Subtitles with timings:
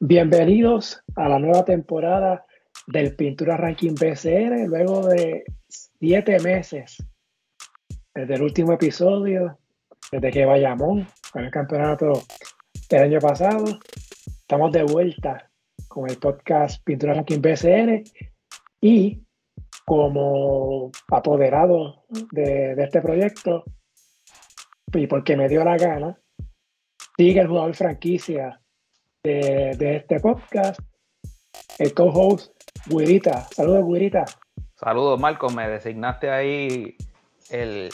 [0.00, 2.44] Bienvenidos a la nueva temporada
[2.86, 7.02] del Pintura Ranking BCN, luego de siete meses
[8.14, 9.58] desde el último episodio,
[10.12, 12.12] desde que Bayamón con el campeonato
[12.90, 13.64] del año pasado.
[14.26, 15.50] Estamos de vuelta
[15.88, 18.04] con el podcast Pintura Ranking BCN
[18.82, 19.24] y
[19.86, 23.64] como apoderado de, de este proyecto
[24.92, 26.20] y porque me dio la gana,
[27.16, 28.60] sigue el jugador franquicia
[29.26, 30.80] de, este podcast,
[31.78, 32.52] el co-host
[32.86, 33.46] Guirita.
[33.50, 34.24] Saludos, Guirita.
[34.76, 35.50] Saludos, Marco.
[35.50, 36.96] Me designaste ahí
[37.50, 37.90] el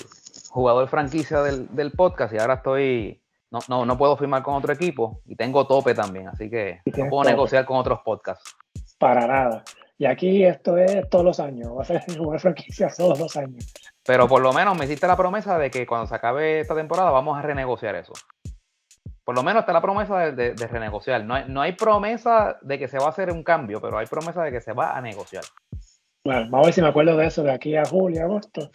[0.51, 3.23] jugador franquicia del, podcast y ahora estoy.
[3.51, 7.09] No, no, no, puedo firmar con otro equipo y tengo tope también, así que no
[7.11, 8.57] puedo negociar con otros podcasts.
[8.99, 9.63] Para nada.
[9.99, 13.73] Y aquí esto es todos los años, va a ser jugador franquicia todos los años.
[14.05, 17.11] Pero por lo menos me hiciste la promesa de que cuando se acabe esta temporada
[17.11, 18.13] vamos a renegociar eso.
[19.25, 21.25] Por lo menos está la promesa de, renegociar.
[21.25, 24.07] No hay, no hay, promesa de que se va a hacer un cambio, pero hay
[24.07, 25.45] promesa de que se va a negociar.
[26.25, 28.71] Bueno, vamos a ver si me acuerdo de eso de aquí a julio, agosto.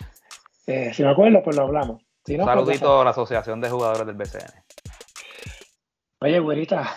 [0.65, 2.01] Eh, si me acuerdo, pues lo hablamos.
[2.25, 4.63] Si pues Saludito a la Asociación de Jugadores del BCN.
[6.21, 6.93] Oye, güerita,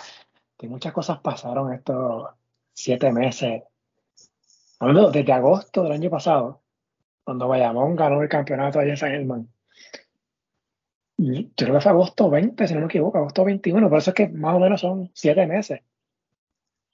[0.57, 2.29] que muchas cosas pasaron estos
[2.73, 3.63] siete meses.
[4.81, 6.63] Desde agosto del año pasado,
[7.23, 9.49] cuando Bayamón ganó el campeonato allá en San Germán
[11.23, 14.15] yo creo que fue agosto 20, si no me equivoco, agosto 21, por eso es
[14.15, 15.83] que más o menos son siete meses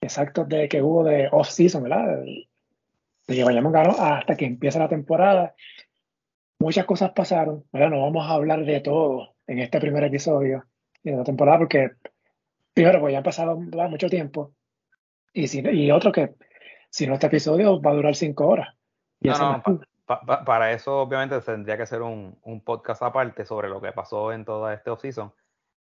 [0.01, 2.23] exactos de que hubo de off-season, ¿verdad?
[2.23, 2.47] De
[3.35, 5.55] que vayamos ganó hasta que empiece la temporada.
[6.59, 7.91] Muchas cosas pasaron, ¿verdad?
[7.91, 10.65] No vamos a hablar de todo en este primer episodio
[11.03, 11.91] de la temporada porque,
[12.75, 14.53] primero, pues ya han pasado mucho tiempo
[15.33, 16.35] y, si, y otro que,
[16.91, 18.75] si no, este episodio va a durar cinco horas.
[19.21, 23.93] Y no, no, para eso, obviamente, tendría que ser un, podcast aparte sobre lo que
[23.93, 25.33] pasó en toda este off-season.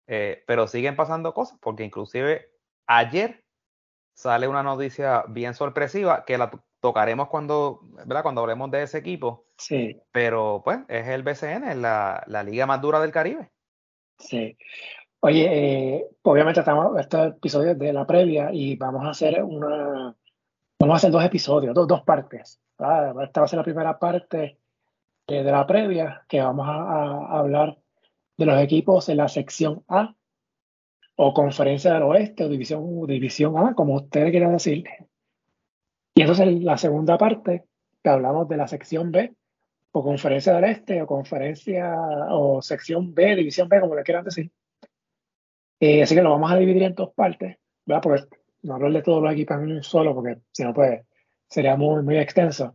[0.06, 2.50] Eh, pero siguen pasando cosas, porque inclusive
[2.86, 3.44] ayer
[4.14, 6.50] sale una noticia bien sorpresiva que la
[6.80, 8.22] tocaremos cuando, ¿verdad?
[8.22, 9.46] cuando hablemos de ese equipo.
[9.56, 10.00] Sí.
[10.12, 13.50] Pero pues es el BCN, la, la liga más dura del Caribe.
[14.18, 14.56] Sí.
[15.20, 20.16] Oye, eh, obviamente estamos este episodio de la previa y vamos a hacer una,
[20.80, 22.60] vamos a hacer dos episodios, dos, dos partes.
[22.72, 24.58] Esta va a ser la primera parte
[25.26, 27.78] de la previa, que vamos a, hablar
[28.36, 30.16] de los equipos en la sección A,
[31.16, 34.84] o Conferencia del Oeste, o División, división A, como ustedes quieran decir.
[36.14, 37.64] Y entonces la segunda parte,
[38.02, 39.34] que hablamos de la sección B,
[39.92, 41.94] o Conferencia del Este, o Conferencia,
[42.30, 44.50] o sección B, División B, como le quieran decir.
[45.78, 48.02] Eh, así que lo vamos a dividir en dos partes, ¿verdad?
[48.02, 51.02] Porque no hablar de todos los equipos en un solo, porque si no, pues
[51.48, 52.74] sería muy, muy extenso.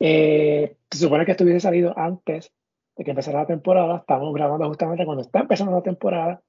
[0.00, 2.52] Eh, se supone que estuviese salido antes
[2.96, 3.98] de que empezara la temporada.
[3.98, 6.42] Estamos grabando justamente cuando está empezando la temporada.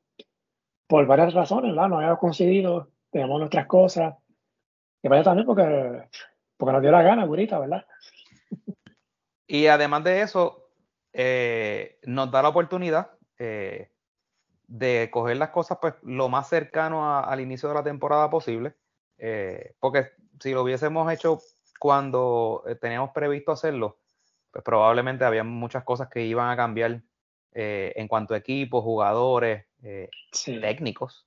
[0.88, 1.90] Por varias razones, ¿verdad?
[1.90, 4.16] No habíamos conseguido, tenemos nuestras cosas.
[5.04, 6.04] Y vaya también porque,
[6.58, 7.86] porque nos dio la gana, gurita, ¿verdad?
[9.48, 10.70] Y además de eso,
[11.14, 13.90] eh, nos da la oportunidad eh,
[14.70, 18.76] de coger las cosas pues, lo más cercano al inicio de la temporada posible.
[19.80, 21.40] porque si lo hubiésemos hecho
[21.80, 23.98] cuando eh, teníamos previsto hacerlo,
[24.52, 27.02] pues probablemente había muchas cosas que iban a cambiar
[27.54, 30.10] eh, en cuanto a equipos, jugadores, eh,
[30.62, 31.26] técnicos.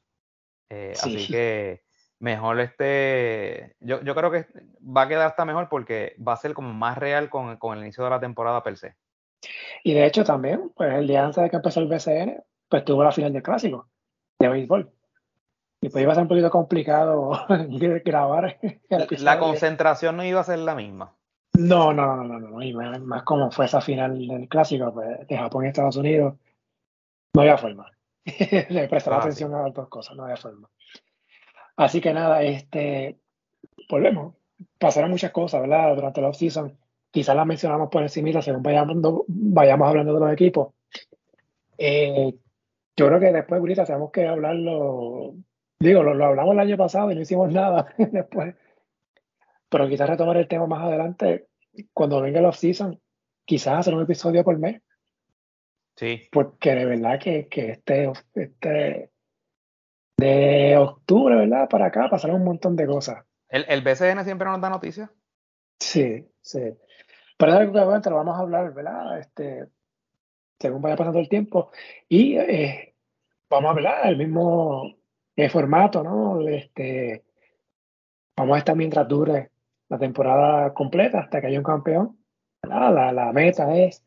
[0.71, 1.83] Así que
[2.19, 4.47] mejor este, yo, yo, creo que
[4.81, 7.85] va a quedar hasta mejor porque va a ser como más real con, con, el
[7.85, 8.97] inicio de la temporada per se.
[9.85, 12.43] Y de hecho también, pues el día antes de que empezó el BCN,
[12.73, 13.87] pues tuvo la final del clásico
[14.39, 14.91] de béisbol.
[15.83, 17.33] Y pues iba a ser un poquito complicado
[18.03, 18.59] grabar.
[18.89, 21.15] La concentración no iba a ser la misma.
[21.59, 22.63] No, no, no, no, no.
[22.63, 26.37] Y más, como fue esa final del clásico, pues, de Japón y Estados Unidos,
[27.35, 27.93] no había forma.
[28.25, 30.71] Le prestar ah, atención a las dos cosas, no había forma.
[31.77, 33.19] Así que nada, este,
[33.91, 34.35] volvemos.
[34.79, 35.95] Pasaron muchas cosas, ¿verdad?
[35.95, 36.79] Durante la off-season.
[37.11, 38.97] Quizás las mencionamos por encima según vayamos,
[39.29, 40.73] vayamos hablando de los equipos.
[41.77, 42.33] Eh,
[42.97, 45.35] yo creo que después, Brita, tenemos que hablarlo
[45.83, 48.55] Digo, lo, hablamos el año pasado y no hicimos nada después.
[49.69, 51.49] Pero quizás retomar el tema más adelante,
[51.93, 53.01] cuando venga el off-season,
[53.45, 54.81] quizás hacer un episodio por mes.
[55.97, 56.29] Sí.
[56.31, 59.11] Porque de verdad que, que este, este
[60.19, 61.69] de octubre, ¿verdad?
[61.69, 63.25] Para acá pasaron un montón de cosas.
[63.49, 65.11] ¿El, el BCN siempre nos da noticias?
[65.81, 66.61] Sí, sí.
[67.37, 69.19] Pero es algo que obviamente lo vamos a hablar, ¿verdad?
[69.19, 69.67] Este,
[70.63, 71.71] según vaya pasando el tiempo.
[72.09, 72.95] Y eh,
[73.51, 74.95] vamos a hablar el mismo
[75.37, 76.47] el formato, ¿no?
[76.49, 77.25] Este,
[78.37, 79.51] vamos a estar mientras dure
[79.89, 82.19] la temporada completa hasta que haya un campeón.
[82.63, 84.05] La, la meta es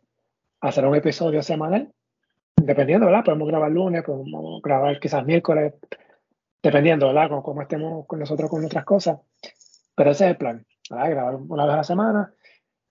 [0.61, 1.91] hacer un episodio semanal,
[2.55, 3.23] dependiendo, ¿verdad?
[3.25, 5.73] Podemos grabar lunes, podemos grabar quizás miércoles,
[6.63, 7.29] dependiendo, ¿verdad?
[7.29, 9.19] Con cómo estemos con nosotros con otras cosas.
[9.95, 11.09] Pero ese es el plan, ¿verdad?
[11.09, 12.33] Grabar una vez a la semana.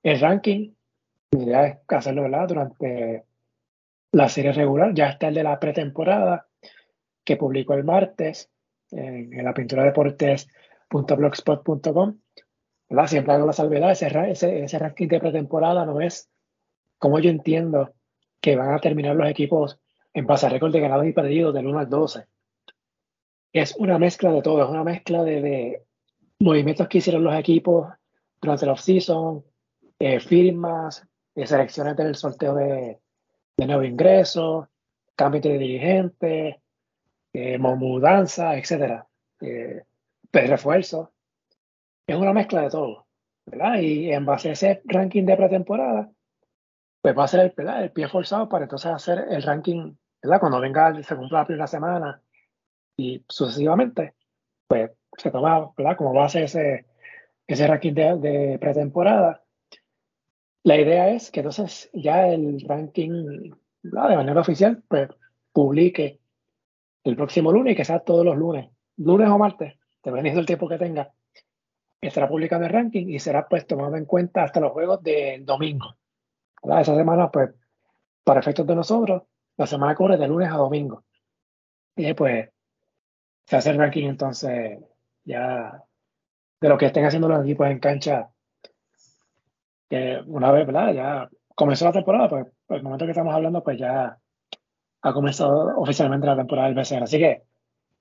[0.02, 0.72] El ranking,
[1.32, 2.49] idea es hacerlo, ¿verdad?
[2.49, 3.25] Durante
[4.14, 4.93] la serie regular.
[4.94, 6.46] Ya está el de la pretemporada,
[7.25, 8.50] que publicó el martes
[8.90, 12.19] en, la pintura deportes.blogspot.com.
[13.06, 16.31] Siempre hago la salvedad, ese, ese, ese ranking de pretemporada no es
[16.99, 17.93] como yo entiendo
[18.40, 19.81] que van a terminar los equipos
[20.12, 22.26] en base récord de ganados y perdidos del 1 al 12.
[23.52, 25.82] Es una mezcla de todo, es una mezcla de,
[26.38, 27.88] movimientos que hicieron los equipos
[28.40, 29.43] durante la off-season,
[29.99, 33.00] eh, firmas, eh, selecciones del sorteo de,
[33.56, 34.69] de nuevo ingreso,
[35.15, 36.62] cambio de dirigente,
[37.33, 39.05] eh, mudanza, etc.
[39.41, 39.85] Eh,
[40.33, 41.12] refuerzo.
[42.06, 43.05] Es una mezcla de todo.
[43.47, 43.79] ¿verdad?
[43.81, 46.11] Y en base a ese ranking de pretemporada,
[47.03, 50.41] pues va a ser el, el pie forzado para entonces hacer el ranking, ¿verdad?
[50.41, 52.23] Cuando venga, se cumpla la primera semana
[52.97, 54.15] y sucesivamente,
[54.67, 55.97] pues se toma, ¿verdad?
[55.97, 56.87] Como base ese,
[57.47, 59.44] ese ranking de, pretemporada.
[60.64, 63.52] La idea es que entonces ya el ranking
[63.82, 65.11] de manera oficial pues
[65.52, 66.20] publique
[67.05, 70.69] el próximo lunes y que sea todos los lunes, lunes o martes, dependiendo del tiempo
[70.69, 71.12] que tenga,
[72.00, 75.96] estará publicando el ranking y será pues tomado en cuenta hasta los juegos del domingo.
[76.62, 77.50] Esa semana, pues,
[78.25, 79.22] para efectos de nosotros,
[79.56, 81.05] la semana corre de lunes a domingo.
[81.94, 82.49] Y pues
[83.46, 84.78] se hace el ranking entonces
[85.25, 85.84] ya
[86.60, 88.31] de lo que estén haciendo los equipos en cancha.
[89.88, 90.92] Que una vez, ¿verdad?
[90.92, 94.19] Ya comenzó la temporada, pues, pues el momento que estamos hablando, pues ya
[95.02, 97.02] ha comenzado oficialmente la temporada del BCN.
[97.02, 97.42] Así que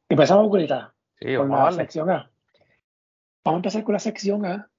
[0.10, 2.32] empezamos, Curita, sí, con la sección A.
[3.44, 4.70] Vamos a empezar con la sección A.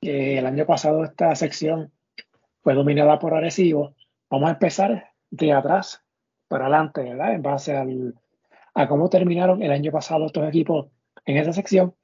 [0.00, 1.90] Que el año pasado esta sección
[2.62, 3.94] fue dominada por Arecibo.
[4.28, 6.02] Vamos a empezar de atrás
[6.48, 7.34] para adelante, ¿verdad?
[7.34, 8.14] En base al,
[8.74, 10.88] a cómo terminaron el año pasado estos equipos
[11.24, 11.94] en esa sección.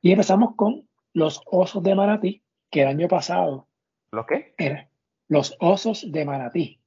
[0.00, 3.68] Y empezamos con los Osos de Manatí, que el año pasado.
[4.14, 4.54] ¿Los qué?
[5.28, 6.78] los Osos de Manatí.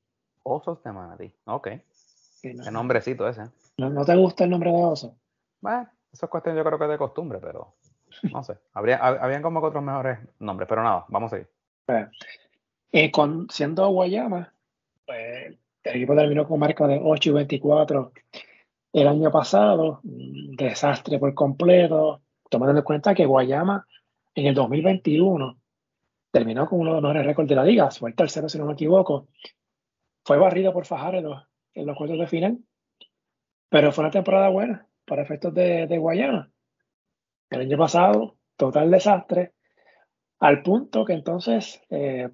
[0.44, 1.68] Osos de Manatí, ok.
[2.42, 3.44] Qué nombrecito ese.
[3.78, 5.16] ¿No, te gusta el nombre de oso?
[5.60, 7.74] Bueno, eso es cuestión yo creo que de costumbre, pero
[8.32, 8.58] no sé.
[8.74, 11.48] Habría, habían como que otros mejores nombres, pero nada, vamos a ir.
[12.92, 14.54] Eh, con, siendo Guayama,
[15.06, 18.12] pues, el equipo terminó con marca de 8 y 24
[18.94, 23.86] el año pasado, desastre por completo, tomando en cuenta que Guayama
[24.34, 25.58] en el 2021
[26.32, 28.66] terminó con uno de los mejores récords de la liga, fue el tercero si no
[28.66, 29.28] me equivoco,
[30.24, 32.60] fue barrido por Fajardo en los cuartos de final.
[33.70, 36.52] Pero fue una temporada buena para efectos de, Guayana.
[37.50, 39.54] El año pasado, total desastre,
[40.40, 42.30] al punto que entonces eh,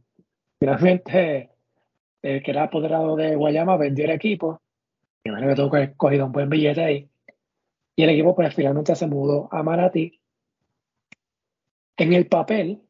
[0.60, 1.52] finalmente
[2.22, 4.62] el que era apoderado de Guayama vendió el equipo.
[5.24, 7.10] Me imagino que tuvo que cogido un buen billete ahí.
[7.96, 10.20] Y el equipo pues finalmente se mudó a Manatí.
[11.98, 12.82] En el papel,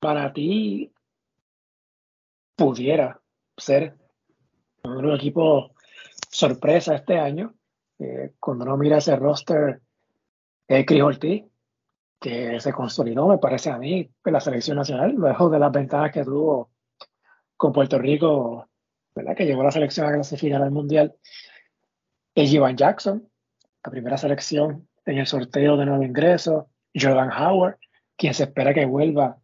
[0.00, 0.92] Manatí
[2.56, 3.20] pudiera
[3.56, 3.94] ser
[4.84, 5.72] un equipo
[6.30, 7.54] sorpresa este año.
[7.98, 9.80] Eh, cuando uno mira ese roster,
[10.68, 11.44] eh, Chris Ortiz,
[12.20, 16.12] que se consolidó, me parece a mí, en la selección nacional, luego de las ventajas
[16.12, 16.70] que tuvo
[17.56, 18.68] con Puerto Rico,
[19.14, 19.36] ¿verdad?
[19.36, 21.14] que llegó la selección a clasificar al Mundial.
[22.34, 23.28] Es Ivan Jackson,
[23.84, 26.68] la primera selección en el sorteo de nuevo ingreso.
[26.94, 27.78] Jordan Howard,
[28.16, 29.38] quien se espera que vuelva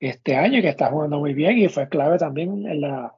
[0.00, 3.14] este año que está jugando muy bien y fue clave también en la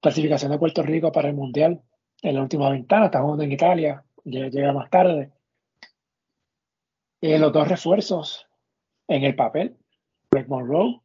[0.00, 1.82] clasificación de Puerto Rico para el Mundial
[2.22, 5.32] en la última ventana, está jugando en Italia, llega más tarde.
[7.22, 8.46] Eh, los dos refuerzos
[9.08, 9.76] en el papel,
[10.30, 11.00] Greg Monroe,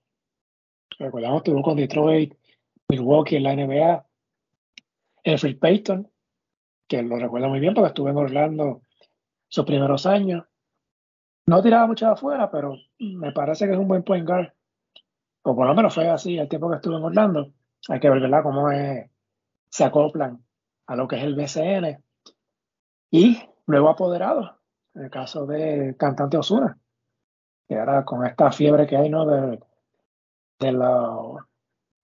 [1.00, 2.34] recordamos, tuvo con Detroit,
[2.90, 4.06] Milwaukee en la NBA,
[5.26, 6.10] Alfred Payton,
[6.88, 8.82] que lo recuerdo muy bien porque estuve en Orlando
[9.48, 10.46] sus primeros años.
[11.48, 14.55] No tiraba mucho de afuera, pero me parece que es un buen point guard.
[15.48, 17.52] O por lo menos fue así el tiempo que estuve en Orlando.
[17.90, 19.08] Hay que ver, ¿verdad?, cómo es,
[19.70, 20.44] se acoplan
[20.88, 22.04] a lo que es el BCN.
[23.12, 23.38] Y
[23.68, 24.58] luego apoderado,
[24.96, 26.80] en el caso del cantante Osuna,
[27.68, 29.60] que ahora con esta fiebre que hay, ¿no?, de,
[30.60, 31.38] de los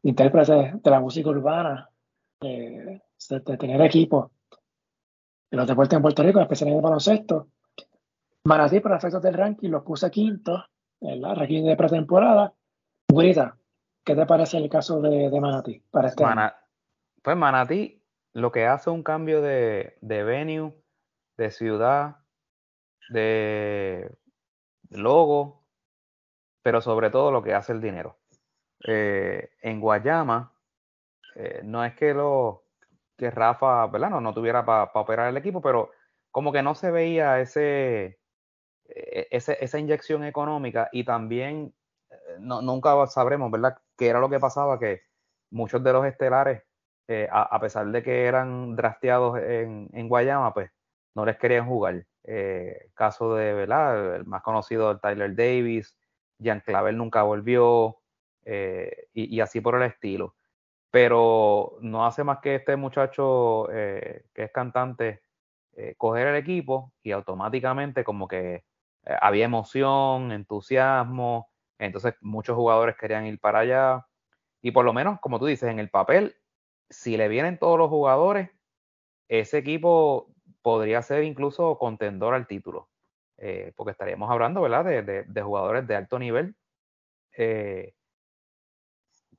[0.03, 1.89] intérpretes de la música urbana,
[2.39, 3.01] de,
[3.57, 4.29] tener equipos
[5.49, 7.47] de los deportes en Puerto Rico, especialmente el baloncesto.
[8.43, 10.63] Manatí, por efectos del ranking, los puse quinto
[10.99, 12.53] en la ranking de pretemporada.
[13.13, 13.57] Grita,
[14.05, 16.23] ¿qué te parece el caso de, de Manatí para este
[17.21, 18.01] Pues Manatí
[18.33, 20.73] lo que hace un cambio de, de venue,
[21.37, 22.17] de ciudad,
[23.09, 24.09] de
[24.89, 25.65] logo,
[26.63, 28.17] pero sobre todo lo que hace el dinero.
[28.87, 30.53] Eh, en Guayama,
[31.35, 32.63] eh, no es que lo
[33.17, 34.09] que Rafa, ¿verdad?
[34.09, 35.91] No, tuviera para operar el equipo, pero
[36.31, 38.19] como que no se veía ese,
[38.85, 41.75] e, esa inyección económica y también
[42.41, 45.01] no, nunca sabremos, ¿verdad?, qué era lo que pasaba, que
[45.49, 46.63] muchos de los estelares,
[47.07, 50.71] eh, a, pesar de que eran drafteados en, en, Guayama, pues
[51.15, 52.05] no les querían jugar.
[52.23, 55.97] Eh, caso de, ¿verdad?, el más conocido, Tyler Davis,
[56.41, 57.97] Jan Clavel nunca volvió,
[58.45, 60.35] y, y, así por el estilo.
[60.91, 65.21] Pero no hace más que este muchacho que es cantante
[65.97, 68.65] coger el equipo y automáticamente como que
[69.05, 71.49] eh, había emoción, entusiasmo,
[71.85, 74.07] entonces muchos jugadores querían ir para allá.
[74.61, 76.35] Y por lo menos, como tú dices, en el papel,
[76.89, 78.49] si le vienen todos los jugadores,
[79.27, 82.89] ese equipo podría ser incluso contendor al título.
[83.37, 86.55] Eh, porque estaríamos hablando, ¿verdad?, de, jugadores de alto nivel.
[87.37, 87.93] Eh,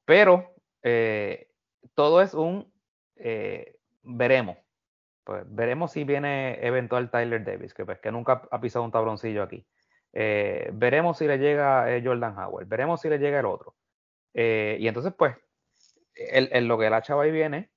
[0.05, 0.55] pero
[1.95, 2.73] todo es un
[4.03, 4.57] veremos
[5.25, 9.43] pues veremos si viene eventual Tyler Davis, que, pues, que nunca ha pisado un tabloncillo
[9.43, 9.67] aquí.
[10.13, 13.75] Eh, veremos si le llega eh, Jordan Howard, veremos si le llega el otro.
[14.35, 15.37] Eh, y entonces, pues,
[16.15, 17.71] en lo que la chava ahí viene,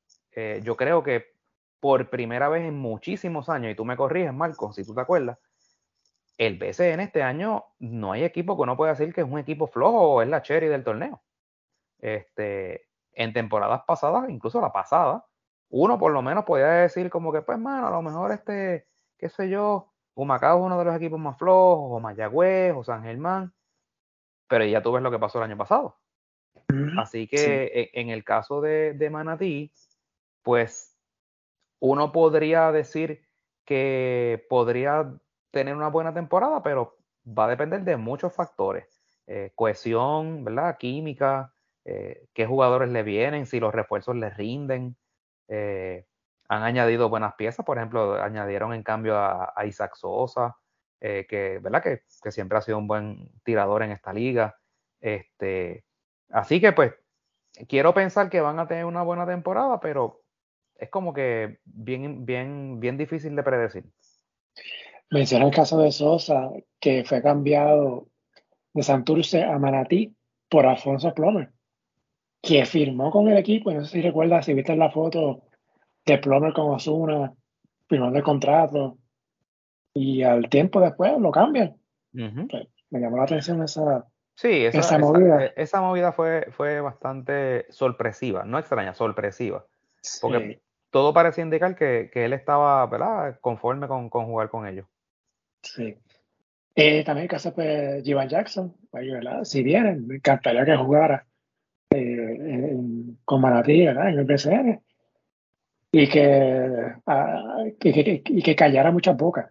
[0.62, 1.34] yo creo que
[1.80, 5.38] por primera vez en muchísimos años, y tú me corriges, Marco, si tú te acuerdas,
[6.38, 9.68] el BCN este año no hay equipo que uno pueda decir que es un equipo
[9.68, 11.24] flojo o es la cherry del torneo.
[12.00, 15.26] Este, en temporadas pasadas, incluso la pasada,
[15.70, 18.88] uno por lo menos podía decir como que, pues, mano, a lo mejor este,
[19.18, 23.04] qué sé yo, Humacao es uno de los equipos más flojos, o Mayagüez, o San
[23.04, 23.54] Germán,
[24.48, 25.98] pero ya tú ves lo que pasó el año pasado.
[26.98, 29.72] Así que e, en, el caso de, de, Manatí,
[30.42, 30.98] pues
[31.80, 33.28] uno podría decir
[33.66, 35.14] que podría
[35.52, 39.02] tener una buena temporada, pero va a depender de muchos factores.
[39.28, 40.78] Eh, cohesión, ¿verdad?
[40.78, 41.54] Química,
[41.84, 44.96] eh, qué jugadores le vienen, si los refuerzos le rinden.
[45.48, 46.06] Eh,
[46.48, 50.58] han añadido buenas piezas, por ejemplo, añadieron en cambio a, Isaac Sosa,
[51.02, 51.82] eh, que, ¿verdad?
[51.82, 54.56] Que, siempre ha sido un buen tirador en esta liga.
[55.00, 55.86] Este,
[56.30, 56.94] así que pues
[57.68, 60.22] quiero pensar que van a tener una buena temporada, pero
[60.76, 63.86] es como que bien, bien, bien difícil de predecir.
[65.10, 66.50] Menciona el caso de Sosa,
[66.80, 68.08] que fue cambiado
[68.74, 70.16] de Santurce a Manatí
[70.50, 71.56] por Alfonso Plomer
[72.46, 75.45] que firmó con el equipo, no sé si recuerdas, si viste la foto
[76.06, 77.34] de Plomer con Osuna,
[77.88, 78.98] firmando el contrato,
[79.94, 81.76] y al tiempo después lo cambian.
[82.12, 85.46] Pues, me llamó la atención esa, sí, esa, movida.
[85.56, 89.66] Esa, movida fue, fue bastante sorpresiva, no extraña, sorpresiva.
[90.22, 93.40] Porque todo parecía indicar que, que él estaba ¿verdad?
[93.42, 94.86] conforme con, con, jugar con ellos.
[95.62, 95.98] Sí.
[96.76, 99.46] Eh, también el caso de Jivan Jackson, ¿verdad?
[99.46, 101.26] si vienen, me encantaría que jugara
[101.90, 102.78] eh,
[103.24, 104.10] con Manatí, ¿verdad?
[104.10, 104.85] En el BCN.
[105.98, 109.50] Y que, ah, que, y que callara muchas bocas,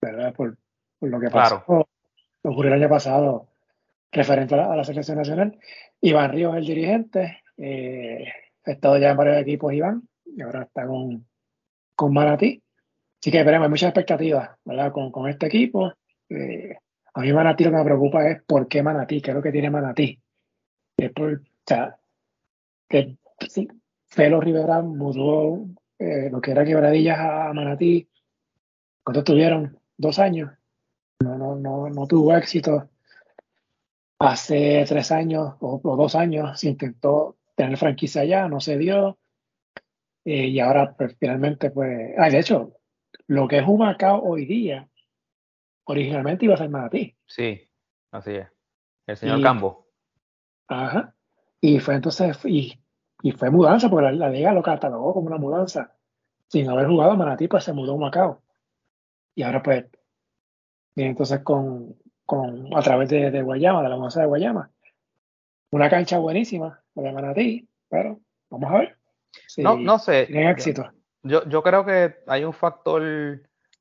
[0.00, 0.34] ¿verdad?
[0.34, 0.58] Por,
[1.00, 3.48] lo que pasó, lo ocurrió el año pasado
[4.10, 5.58] referente a la, selección nacional.
[6.00, 8.24] Iván Ríos es el dirigente, eh,
[8.64, 11.24] ha estado ya en varios equipos Iván, y ahora está con,
[11.94, 12.60] con Manatí.
[13.20, 14.90] Así que veremos, hay muchas expectativas, ¿verdad?
[14.90, 15.92] Con, con este equipo.
[16.28, 16.76] Eh,
[17.14, 19.52] a mí Manatí lo que me preocupa es por qué Manatí, qué es lo que
[19.52, 20.18] tiene Manatí
[21.10, 21.98] por, o sea,
[22.88, 23.16] que
[23.48, 23.68] sí,
[24.12, 25.64] Felo Rivera mudó
[25.98, 28.06] eh, lo que era Quebradillas a Manatí.
[29.02, 29.78] cuando tuvieron?
[29.96, 30.50] Dos años.
[31.20, 32.90] No, no, no, no tuvo éxito.
[34.18, 39.18] Hace tres años o, dos años se intentó tener franquicia allá, no se dio.
[40.26, 42.76] Eh, y ahora pues, finalmente, pues, ah, de hecho,
[43.28, 44.90] lo que es Humacao hoy día,
[45.84, 47.16] originalmente iba a ser Manatí.
[47.24, 47.66] Sí,
[48.10, 48.48] así es.
[49.06, 49.88] El señor Cambo.
[50.68, 51.14] Ajá.
[51.62, 52.81] Y fue entonces, y,
[53.22, 55.94] y fue mudanza, porque la, liga lo catalogó como una mudanza.
[56.48, 58.42] Sin haber jugado Manatí, pues se mudó a Macao.
[59.34, 59.86] Y ahora pues,
[60.94, 64.70] viene entonces con, con, a través de, de Guayama, de la mudanza de Guayama.
[65.70, 68.18] Una cancha buenísima, la de Manatí, pero
[68.50, 68.98] vamos a ver.
[69.58, 70.26] no, no sé.
[70.26, 70.90] Tiene éxito.
[71.22, 73.02] Yo, yo creo que hay un factor,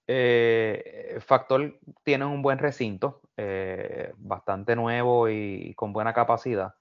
[0.07, 6.75] eh, factor tiene un buen recinto, eh, bastante nuevo y con buena capacidad.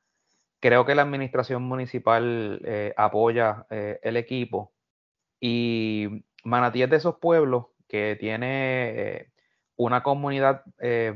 [0.60, 4.74] Creo que la administración municipal eh, apoya eh, el equipo
[5.40, 9.32] y Manatí es de esos pueblos que tiene eh,
[9.76, 10.62] una comunidad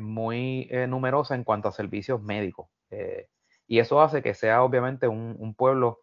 [0.00, 2.68] muy numerosa en cuanto a servicios médicos.
[3.66, 6.00] y eso hace que sea obviamente un, un pueblo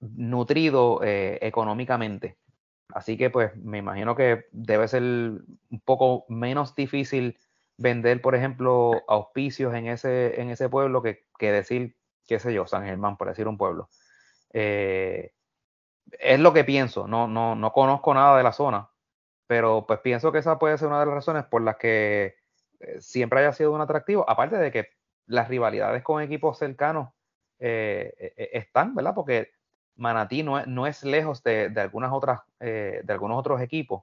[0.00, 2.36] nutrido económicamente.
[2.88, 7.38] Así que pues me imagino que debe ser un poco menos difícil
[7.76, 12.66] vender, por ejemplo, auspicios en ese, en ese pueblo que, que decir, qué sé yo,
[12.66, 13.88] San Germán, por decir un pueblo.
[14.52, 15.32] Eh,
[16.18, 18.90] es lo que pienso, no, no, no conozco nada de la zona,
[19.46, 22.36] pero pues pienso que esa puede ser una de las razones por las que
[22.80, 24.88] eh, siempre haya sido un atractivo, aparte de que
[25.26, 27.10] las rivalidades con equipos cercanos
[27.58, 29.14] eh, e, e, están, ¿verdad?
[29.14, 29.50] Porque
[29.96, 34.02] Manatí no es, no es lejos de, algunas otras, de algunos otros equipos,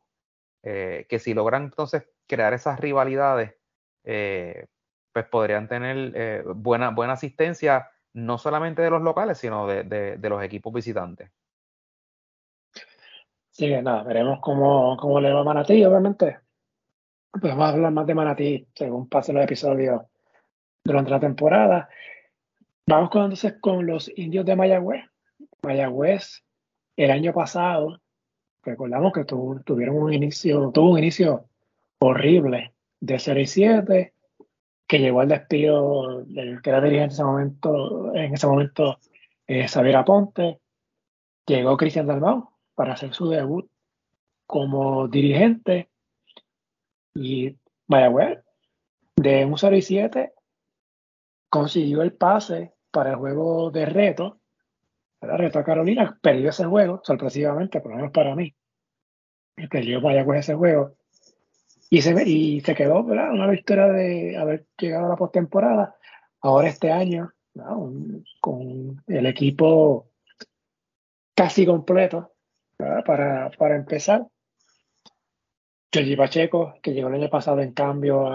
[0.64, 3.56] que si logran entonces crear esas rivalidades,
[4.04, 10.44] pues podrían tener buena, buena asistencia, no solamente de los locales, sino de, de los
[10.44, 11.32] equipos visitantes.
[13.52, 16.40] Sí, nada, veremos cómo, cómo le va a Manatí, obviamente.
[17.32, 20.02] Pues vamos a hablar más de Manatí según pasen los episodios
[20.84, 21.90] durante la temporada.
[22.88, 25.06] Vamos con, entonces con los indios de Mayagüez.
[25.64, 26.44] Mayagüez,
[26.96, 28.02] el año pasado,
[28.64, 31.46] recordamos que tuvieron un inicio, tuvo un inicio
[32.00, 34.14] horrible de 0 y 7,
[34.88, 39.00] que llegó al despido del que era dirigente en ese momento, en ese momento
[39.48, 40.62] eh, Xavier Aponte,
[41.46, 43.70] llegó Cristian Dalmau, para hacer su debut
[44.46, 45.90] como dirigente.
[47.14, 48.40] Y Mayagüez,
[49.16, 50.34] de un 0 y 7,
[51.50, 54.40] consiguió el pase para el juego de reto.
[55.20, 58.56] El reto a Carolina, perdió ese juego, sorpresivamente, por lo menos para mí.
[59.70, 60.96] Perdió Mayagüez ese juego.
[61.94, 63.34] Y se, y se quedó, ¿verdad?
[63.34, 65.98] Una victoria de haber llegado a la postemporada.
[66.40, 67.34] Ahora este año,
[68.40, 70.10] con el equipo
[71.36, 72.32] casi completo,
[72.78, 74.26] para, para empezar,
[75.92, 78.30] Georgie Pacheco, que llegó el año pasado en cambio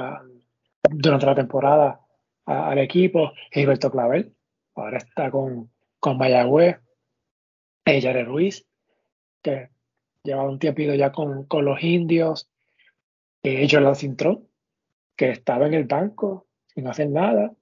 [0.91, 2.01] durante la temporada
[2.45, 4.37] al equipo, Gilberto Clavel,
[4.75, 6.77] ahora está con, con Mayagüez,
[7.87, 8.67] Yare Ruiz,
[9.41, 9.71] que
[10.23, 12.51] lleva un tiempito ya con, con los indios,
[13.47, 14.49] eh, Jordan Cintrón,
[15.15, 17.55] que estaba en el banco sin hacer nada.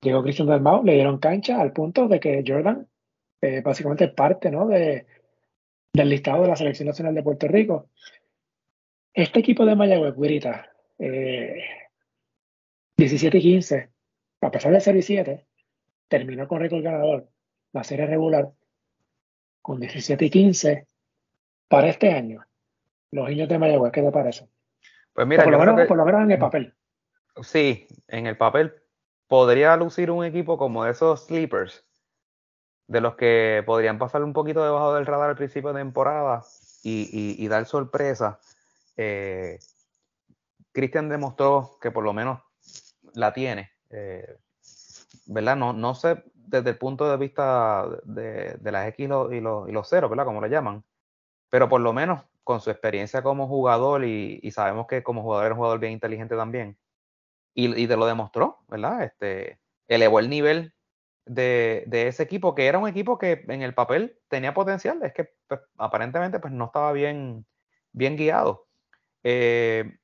[0.00, 2.86] Llegó Cristian Dalmau, le dieron cancha al punto de que Jordan
[3.40, 4.68] eh, básicamente parte ¿no?
[4.68, 5.06] de,
[5.92, 7.90] del listado de la Selección Nacional de Puerto Rico.
[9.12, 11.64] Este equipo de Mayagüez, Guirita, eh,
[12.96, 13.90] 17 y 15,
[14.42, 15.46] a pesar de ser 17,
[16.06, 17.28] terminó con récord ganador
[17.72, 18.52] la serie regular
[19.62, 20.86] con 17 y 15
[21.66, 22.46] para este año.
[23.10, 24.48] Los niños de Mayagüez, ¿qué te parece?
[25.18, 26.74] Pues mira, por, lo menos, por lo menos en el papel.
[27.42, 28.72] Sí, en el papel
[29.26, 31.84] podría lucir un equipo como esos sleepers
[32.86, 36.44] de los que podrían pasar un poquito debajo del radar al principio de temporada
[36.84, 38.38] y, dar sorpresa.
[38.96, 39.58] Eh,
[40.70, 42.40] Cristian demostró que por lo menos
[43.14, 43.72] la tiene.
[43.90, 44.38] Eh,
[45.26, 45.56] ¿Verdad?
[45.56, 49.40] No, no sé desde el punto de vista de, las X y los, y,
[49.72, 50.26] los, ceros, ¿verdad?
[50.26, 50.84] Como lo llaman.
[51.50, 55.54] Pero por lo menos con su experiencia como jugador y, sabemos que como jugador era
[55.54, 56.78] un jugador bien inteligente también.
[57.52, 59.02] Y, te lo demostró, ¿verdad?
[59.02, 60.72] Este, elevó el nivel
[61.26, 65.28] de, ese equipo, que era un equipo que en el papel tenía potencial, es que
[65.46, 67.44] pues, aparentemente pues, no estaba bien,
[67.92, 68.66] bien guiado.
[69.24, 69.98] Eh,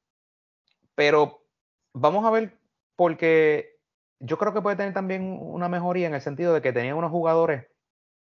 [0.94, 1.46] pero
[1.94, 2.58] vamos a ver,
[2.94, 3.78] porque
[4.20, 7.10] yo creo que puede tener también una mejoría en el sentido de que tenía unos
[7.10, 7.66] jugadores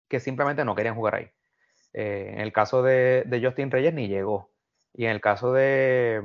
[0.09, 1.31] que simplemente no querían jugar ahí.
[1.93, 4.51] Eh, en el caso de, Justin Reyes ni llegó.
[4.95, 6.23] Y en el caso de,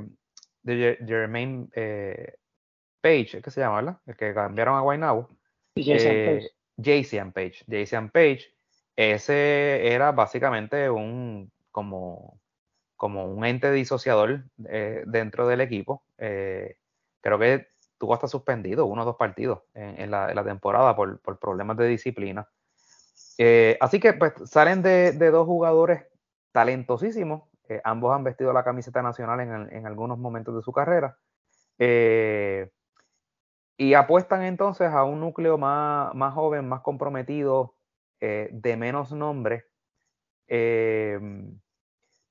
[0.62, 2.34] de Jermaine eh,
[3.00, 4.00] Page, ¿qué se llama, verdad?
[4.06, 5.28] El que cambiaron a Guaynabo.
[6.76, 7.64] JCM Page.
[7.66, 8.52] JCM Page,
[8.96, 12.40] ese era básicamente un como,
[12.96, 16.04] como un ente disociador eh, dentro del equipo.
[16.18, 16.78] Eh,
[17.20, 21.88] creo que tuvo hasta suspendido uno o dos partidos en, la, temporada por, problemas de
[21.88, 22.48] disciplina.
[23.38, 26.06] Eh, así que pues salen de, dos jugadores
[26.52, 27.42] talentosísimos.
[27.84, 31.18] ambos han vestido la camiseta nacional en, algunos momentos de su carrera.
[33.78, 37.74] Y apuestan entonces a un núcleo más, más joven, más comprometido,
[38.20, 39.66] eh, de menos nombre,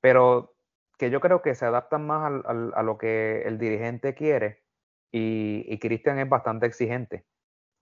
[0.02, 0.56] pero
[0.98, 4.64] que yo creo que se adaptan más a lo que el dirigente quiere
[5.12, 7.26] y, Cristian es bastante exigente.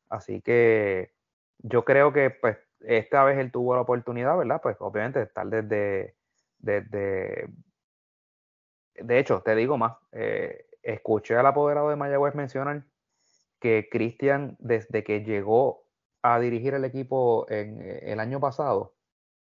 [0.09, 1.13] Así que
[1.59, 4.61] yo creo que pues esta vez él tuvo la oportunidad, ¿verdad?
[4.61, 6.15] Pues obviamente estar desde,
[6.59, 7.49] desde
[8.95, 12.83] de hecho, te digo más, eh, escuché al apoderado de Mayagüez mencionar
[13.59, 15.85] que Cristian, desde que llegó
[16.21, 18.95] a dirigir el equipo en, eh, el año pasado,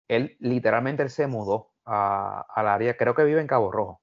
[0.09, 4.01] él literalmente se mudó al área, creo que vive en Cabo Rojo.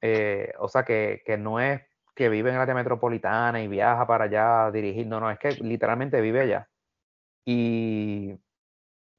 [0.00, 1.82] Eh, o sea que, no es
[2.14, 5.38] que vive en el área metropolitana y viaja para allá a dirigir, no, no, es
[5.38, 6.68] que literalmente vive allá.
[7.44, 8.38] Y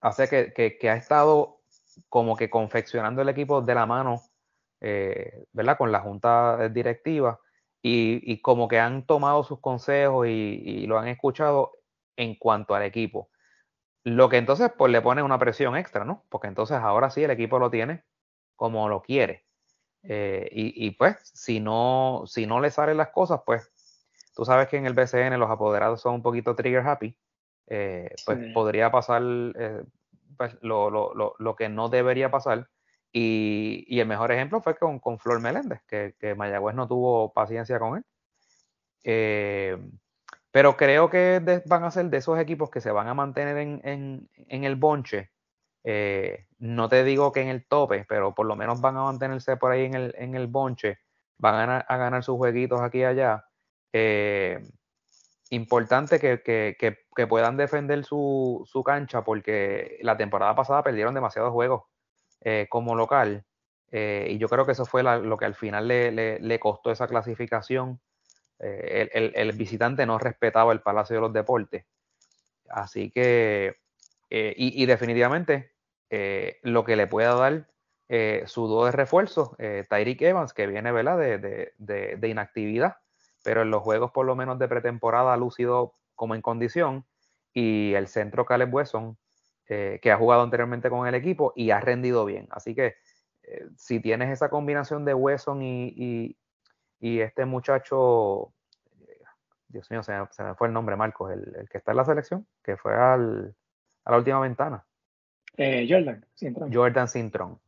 [0.01, 1.61] hace que, que, ha estado
[2.09, 4.21] como que confeccionando el equipo de la mano,
[4.81, 5.77] eh, ¿verdad?
[5.77, 7.39] Con la junta directiva
[7.81, 11.73] y, como que han tomado sus consejos y, lo han escuchado
[12.15, 13.29] en cuanto al equipo.
[14.03, 16.25] lo que entonces pues le pone una presión extra, ¿no?
[16.29, 18.03] Porque entonces ahora sí el equipo lo tiene
[18.55, 19.45] como lo quiere.
[20.03, 23.71] Eh, y, pues si no, si no le salen las cosas, pues
[24.35, 27.17] tú sabes que en el BCN los apoderados son un poquito trigger happy.
[27.67, 29.83] Eh, pues podría pasar eh,
[30.37, 32.69] pues, lo, lo, lo, que no debería pasar.
[33.11, 37.31] Y, y, el mejor ejemplo fue con, con Flor Meléndez, que, que, Mayagüez no tuvo
[37.33, 38.03] paciencia con él.
[40.51, 43.81] pero creo que van a ser de esos equipos que se van a mantener en,
[43.83, 45.31] en, en el bonche
[45.87, 49.55] eh, no te digo que en el tope, pero por lo menos van a mantenerse
[49.55, 50.97] por ahí en el, en el bonche,
[51.37, 53.45] van a, ganar sus jueguitos aquí y allá.
[53.93, 54.59] Eh,
[55.49, 61.83] importante que, puedan defender su, cancha porque la temporada pasada perdieron demasiados juegos
[62.41, 63.45] eh, como local
[63.91, 68.01] y yo creo que eso fue lo que al final le, costó esa clasificación.
[68.59, 71.85] El, visitante no respetaba el Palacio de los Deportes.
[72.67, 73.77] Así que,
[74.29, 75.75] y definitivamente
[76.09, 77.67] eh, lo que le pueda dar
[78.07, 82.97] eh, su dúo de refuerzo, eh, Tyreek Evans, que viene De, de, inactividad,
[83.45, 87.05] pero en los juegos por lo menos de pretemporada ha lucido como en condición,
[87.53, 89.17] y el centro Caleb Wesson,
[89.65, 92.47] que ha jugado anteriormente con el equipo y ha rendido bien.
[92.51, 92.95] Así que
[93.77, 96.35] si tienes esa combinación de Wesson y,
[96.99, 98.53] este muchacho,
[99.67, 102.77] Dios mío, se me, fue el nombre, Marcos, el, que está en la selección, que
[102.77, 103.55] fue al,
[104.03, 104.85] a la última ventana.
[105.57, 106.73] Eh, Jordan Sintron.
[106.73, 107.59] Jordan Sintron.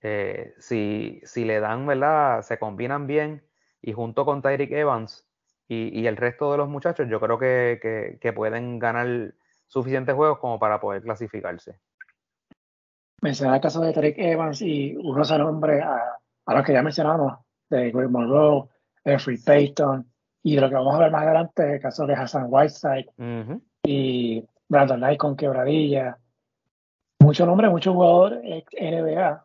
[0.00, 2.42] Eh, si, si, le dan, ¿verdad?
[2.42, 3.42] Se combinan bien
[3.82, 5.26] y junto con Tyreek Evans
[5.68, 9.34] y, el resto de los muchachos, yo creo que, pueden ganar
[9.66, 11.78] suficientes juegos como para poder clasificarse.
[13.20, 16.82] Mencionar el caso de Tyreek Evans y uno se nombre a, a los que ya
[16.82, 17.38] mencionamos,
[17.68, 18.68] de Greg Monroe,
[19.04, 20.10] Jeffrey Payton,
[20.42, 23.10] y de lo que vamos a ver más adelante, el caso de Hassan Whiteside
[23.84, 26.18] y Brandon Knight con quebradilla
[27.20, 29.44] muchos nombres, muchos jugadores NBA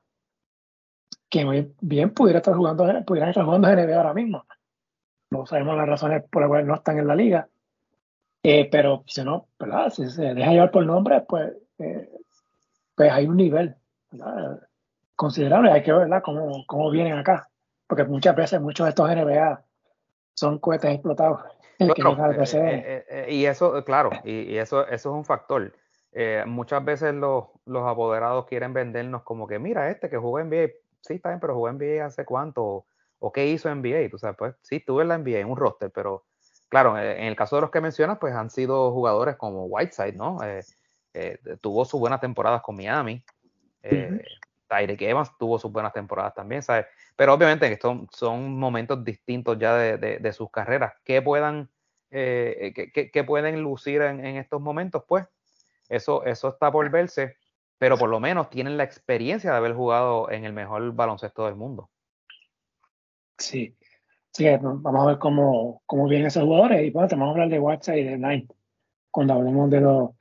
[1.33, 4.45] que muy bien pudiera estar jugando, pudieran estar jugando NBA ahora mismo.
[5.31, 7.47] No sabemos las razones por las cuales no están en la liga.
[8.43, 9.89] Eh, pero si no, ¿verdad?
[9.89, 12.07] si se deja llevar por nombre, pues, eh,
[12.93, 13.75] pues hay un nivel
[15.15, 15.71] considerable.
[15.71, 17.49] Hay que ver Cómo, cómo vienen acá.
[17.87, 19.63] Porque muchas veces muchos de estos NBA
[20.35, 21.41] son cohetes explotados.
[21.79, 25.73] Eh, y eso, claro, y, eso, eso es un factor.
[26.13, 30.49] Eh, muchas veces los, los, apoderados quieren vendernos como que, mira, este que jugó en
[30.49, 30.69] NBA,
[31.03, 32.85] sí, está bien, pero jugó en NBA hace cuánto,
[33.19, 35.57] o, qué hizo en NBA, tú sabes, pues sí, estuve en la NBA, en un
[35.57, 36.25] roster, pero
[36.69, 40.15] claro, eh, en el caso de los que mencionas, pues han sido jugadores como Whiteside,
[40.15, 40.39] ¿no?
[40.43, 43.23] Eh, tuvo sus buenas temporadas con Miami,
[43.83, 44.23] eh,
[44.67, 46.87] Tyreek Evans tuvo sus buenas temporadas también, ¿sabes?
[47.15, 50.93] Pero obviamente estos son momentos distintos ya de, de, sus carreras.
[51.03, 51.69] ¿Qué puedan,
[52.09, 55.03] que, pueden lucir en, en estos momentos?
[55.07, 55.27] Pues
[55.89, 57.37] eso, eso está por verse,
[57.83, 61.55] pero por lo menos tienen la experiencia de haber jugado en el mejor baloncesto del
[61.55, 61.89] mundo.
[63.37, 63.75] Sí,
[64.31, 67.59] sí vamos a ver cómo, cómo vienen esos jugadores y bueno, vamos a hablar de
[67.59, 68.47] WhatsApp y de Nine
[69.11, 70.11] cuando hablemos de los,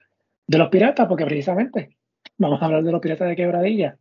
[0.45, 1.97] de los piratas, porque precisamente
[2.37, 3.97] vamos a hablar de los piratas de Quebradilla,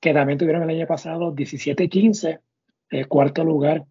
[0.00, 2.40] que también tuvieron el año pasado 17-15,
[2.88, 3.84] el cuarto lugar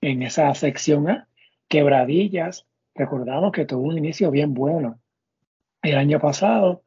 [0.00, 1.28] en esa sección A.
[1.68, 4.98] Quebradillas, recordamos que tuvo un inicio bien bueno
[5.80, 6.82] el año pasado.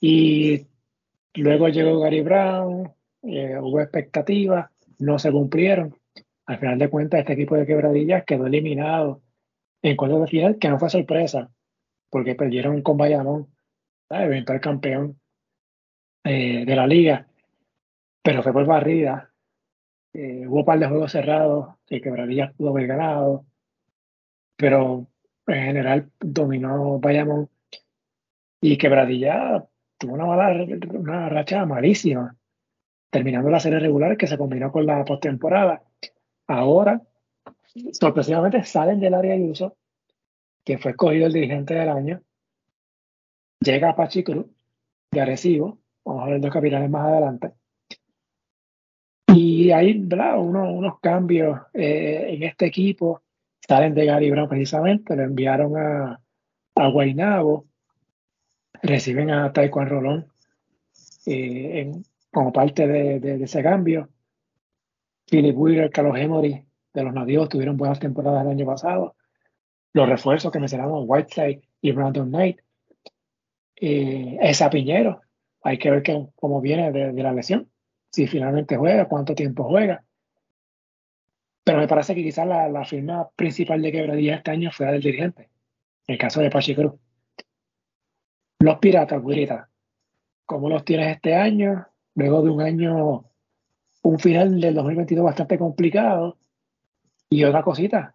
[0.00, 0.66] Y
[1.34, 5.94] luego llegó Gary Brown, eh, hubo expectativas, no se cumplieron.
[6.46, 9.22] Al final de cuentas, este equipo de quebradillas quedó eliminado
[9.82, 11.50] en cuartos de final, que no fue sorpresa,
[12.10, 13.48] porque perdieron con Bayamón,
[14.08, 15.20] eventual campeón
[16.24, 17.26] eh, de la liga,
[18.22, 19.32] pero fue por barrida.
[20.12, 23.46] Eh, hubo un par de juegos cerrados que Quebradillas pudo haber ganado,
[24.56, 25.06] pero
[25.46, 27.48] en general dominó Bayamón
[28.60, 29.64] y Quebradilla
[30.00, 32.34] tuvo una, mala, racha malísima,
[33.10, 35.82] terminando la serie regular que se combinó con la postemporada.
[36.46, 37.02] Ahora,
[37.92, 39.76] sorpresivamente, salen del área de uso,
[40.64, 42.22] que fue escogido el dirigente del año.
[43.60, 44.46] Llega Pachi Cruz,
[45.12, 47.52] de Arecibo, vamos a ver dos capitales más adelante.
[49.34, 53.22] Y hay unos cambios eh, en este equipo.
[53.60, 56.20] Salen de Gary Brown precisamente, lo enviaron a,
[56.74, 57.69] a Guaynabo
[58.82, 60.26] reciben a Taekwondo Rolón
[61.26, 61.92] eh,
[62.30, 64.08] como parte de, ese cambio.
[65.30, 69.16] Philip Wheeler, Carlos Emory de los nativos tuvieron buenas temporadas el año pasado.
[69.92, 72.60] Los refuerzos que mencionamos, Whiteside y Brandon Knight.
[73.76, 75.20] Eh, esa Piñero,
[75.62, 76.02] hay que ver
[76.36, 77.70] cómo viene de, la lesión,
[78.10, 80.04] si finalmente juega, cuánto tiempo juega.
[81.64, 85.02] Pero me parece que quizás la, firma principal de quebradilla este año fue la del
[85.02, 85.48] dirigente,
[86.06, 86.94] el caso de Pachi Cruz.
[88.60, 89.70] Los Piratas, Guirita,
[90.44, 91.86] ¿cómo los tienes este año?
[92.14, 93.24] Luego de un año,
[94.02, 96.36] un final del 2022 bastante complicado.
[97.30, 98.14] Y otra cosita,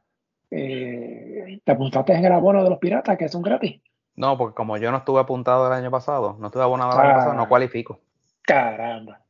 [0.52, 3.82] eh, ¿te apuntaste en el abono de los Piratas que son gratis?
[4.16, 7.16] No, porque como yo no estuve apuntado el año pasado, no estuve abonado el año
[7.16, 7.50] pasado, no ah.
[7.50, 8.00] cualifico.
[8.44, 9.22] Caramba.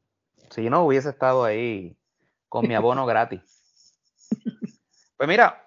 [0.49, 1.95] Si no hubiese estado ahí
[2.49, 3.41] con mi abono gratis.
[5.17, 5.64] Pues mira,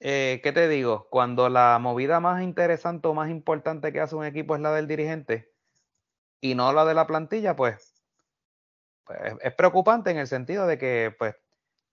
[0.00, 1.08] eh, ¿qué te digo?
[1.10, 4.86] Cuando la movida más interesante o más importante que hace un equipo es la del
[4.86, 5.52] dirigente
[6.40, 8.04] y no la de la plantilla, pues,
[9.04, 11.34] pues es preocupante en el sentido de que pues,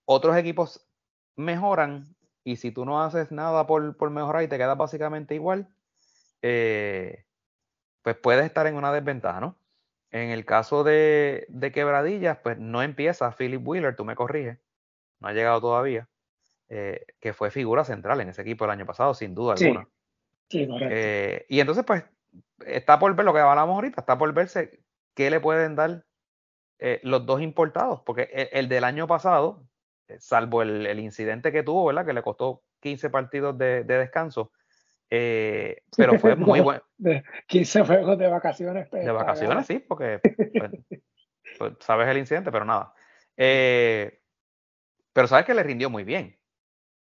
[0.04, 0.88] otros equipos
[1.36, 5.68] mejoran y si tú no haces nada por, por mejorar y te quedas básicamente igual,
[6.42, 7.24] eh,
[8.02, 9.58] pues puedes estar en una desventaja, ¿no?
[10.12, 14.58] En el caso de, Quebradillas, pues no empieza Philip Wheeler, tú me corriges,
[15.18, 16.08] no ha llegado todavía,
[16.68, 19.88] eh, que fue figura central en ese equipo el año pasado, sin duda alguna.
[20.48, 22.04] Sí, eh, y entonces, pues,
[22.64, 24.80] está por ver lo que hablamos ahorita, está por verse
[25.14, 26.04] qué le pueden dar
[27.02, 29.66] los dos importados, porque el, del año pasado,
[30.18, 32.04] salvo el, incidente que tuvo, ¿verdad?
[32.04, 34.52] Que le costó 15 partidos de descanso,
[35.10, 36.82] eh, pero fue muy bueno.
[37.46, 38.90] 15 juegos de vacaciones.
[38.90, 40.70] De vacaciones, sí, porque pues,
[41.58, 42.92] pues, sabes el incidente, pero nada.
[43.36, 44.20] Eh,
[45.12, 46.38] pero sabes que le rindió muy bien.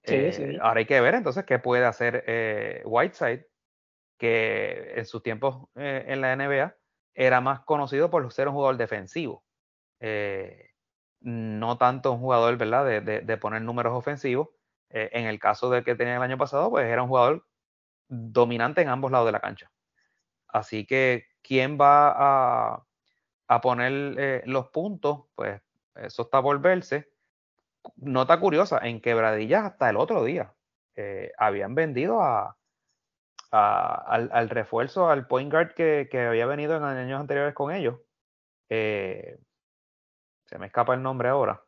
[0.04, 2.24] Eh, ahora hay que ver entonces qué puede hacer
[2.86, 3.48] Whiteside,
[4.18, 6.76] que en sus tiempos en la NBA
[7.14, 9.44] era más conocido por ser un jugador defensivo.
[11.22, 14.50] no tanto un jugador, ¿verdad?, de, de poner números ofensivos.
[14.90, 17.46] en el caso del que tenía el año pasado, pues era un jugador
[18.08, 19.72] dominante en ambos lados de la cancha.
[20.48, 22.10] Así que, ¿quién va
[22.74, 22.86] a,
[23.48, 25.26] a poner eh, los puntos?
[25.36, 25.62] Pues
[25.96, 27.12] eso está por verse.
[27.96, 30.54] Nota curiosa, en Quebradillas hasta el otro día
[30.96, 32.58] eh, habían vendido a,
[33.52, 38.00] al, refuerzo, al point guard que, había venido en años anteriores con ellos.
[38.70, 39.38] Eh,
[40.46, 41.63] se me escapa el nombre ahora.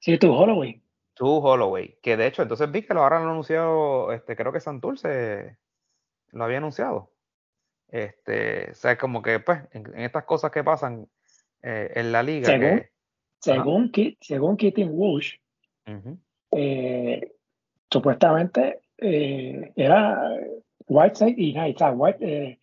[0.00, 0.82] Sí, tú, Holloway.
[1.14, 4.60] To Holloway, que de hecho, entonces vi que lo ahora lo anunciado, este, creo que
[4.60, 5.58] Santurce
[6.30, 7.12] lo había anunciado.
[7.88, 11.08] Este, o sea, como que pues, en, estas cosas que pasan
[11.62, 12.46] eh, en la liga.
[12.46, 12.86] Según,
[13.42, 15.34] según, según Keating Wush,
[16.52, 17.32] eh,
[17.90, 20.38] supuestamente eh, era
[20.86, 21.80] Whiteside y Knight.
[21.94, 22.58] White,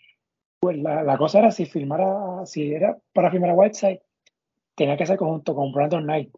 [0.59, 4.01] pues la, la, cosa era si firmara, si era para firmar a Whiteside,
[4.75, 6.33] tenía que ser conjunto con Brandon Knight.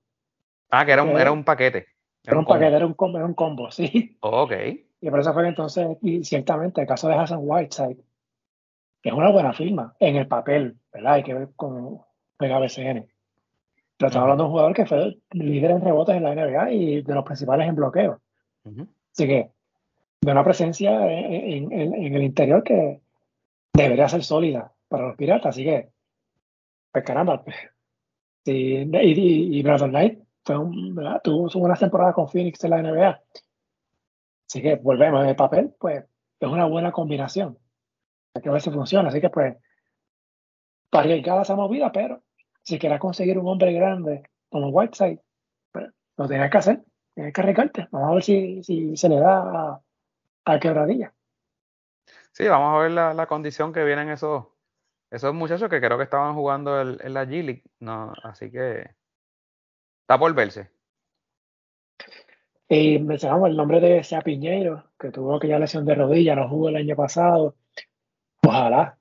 [0.72, 1.88] Ah, que era un, era un paquete.
[2.24, 4.18] Era un, paquete, era un combo, era un combo, sí.
[4.22, 4.54] ok.
[5.04, 7.98] Y por eso fue que entonces, y ciertamente, el caso de Hassan Whiteside,
[9.02, 11.14] que es una buena firma en el papel, ¿verdad?
[11.14, 12.02] Hay que ver con
[12.40, 13.11] el BCN.
[14.02, 17.02] Pero estamos hablando de un jugador que fue líder en rebotes en la NBA y
[17.04, 18.20] de los principales en bloqueo.
[19.14, 19.52] Así que,
[20.22, 23.00] de una presencia en, el interior que
[23.72, 25.50] debería ser sólida para los piratas.
[25.50, 25.92] Así que,
[26.92, 27.44] pues caramba.
[28.44, 32.82] Sí, y, y, y Brandon Knight fue un, tuvo una temporada con Phoenix en la
[32.82, 33.22] NBA.
[34.48, 36.04] Así que volvemos en el papel, pues
[36.40, 37.56] es una buena combinación.
[38.34, 39.10] Hay que ver si funciona.
[39.10, 39.56] Así que pues,
[40.90, 42.24] para arriesgar esa movida, pero
[42.63, 45.21] si quieres conseguir un hombre grande como Whiteside,
[45.71, 47.88] pues lo tienes que hacer, tienes que arriesgarte.
[47.91, 49.82] Vamos a ver si, si se le da a,
[50.45, 51.13] a quebradilla.
[52.32, 54.45] Sí, vamos a ver la, la, condición que vienen esos,
[55.10, 57.63] esos muchachos que creo que estaban jugando en la G League.
[57.80, 58.95] No, así que
[60.12, 60.69] Está por verse.
[62.67, 66.67] Y mencionamos el nombre de Sea Piñeiro, que tuvo aquella lesión de rodilla, no jugó
[66.67, 67.56] el año pasado.
[68.45, 68.97] Ojalá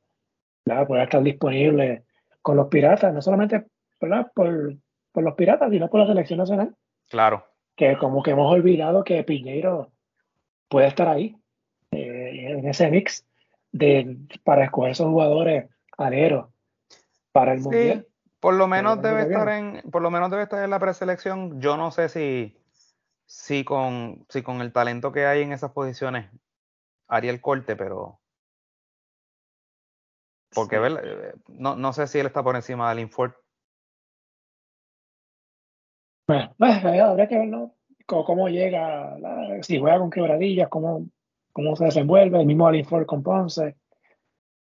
[0.86, 2.04] pueda estar disponible
[2.42, 3.66] con los piratas, no solamente
[4.00, 4.32] ¿verdad?
[4.34, 4.76] Por,
[5.12, 6.74] por los piratas, sino por la selección nacional.
[7.08, 7.46] Claro.
[7.76, 9.92] Que como que hemos olvidado que Piñeiro
[10.68, 11.36] puede estar ahí,
[11.90, 13.26] eh, en ese mix
[13.72, 16.48] de, para escoger esos jugadores aleros
[17.32, 18.06] para el Mundial.
[18.38, 21.60] Por lo menos debe estar en, por lo menos debe estar en la preselección.
[21.60, 22.56] Yo no sé si,
[23.26, 26.30] si con, si con el talento que hay en esas posiciones
[27.06, 28.19] haría el corte, pero
[30.54, 33.36] porque eh, no, no sé si él está por encima del Infort.
[36.26, 37.74] Bueno, pues, habría que verlo
[38.06, 39.16] cómo, llega,
[39.62, 41.06] si juega con quebradillas, cómo,
[41.52, 43.76] cómo se desenvuelve, el mismo Alinford con Ponce.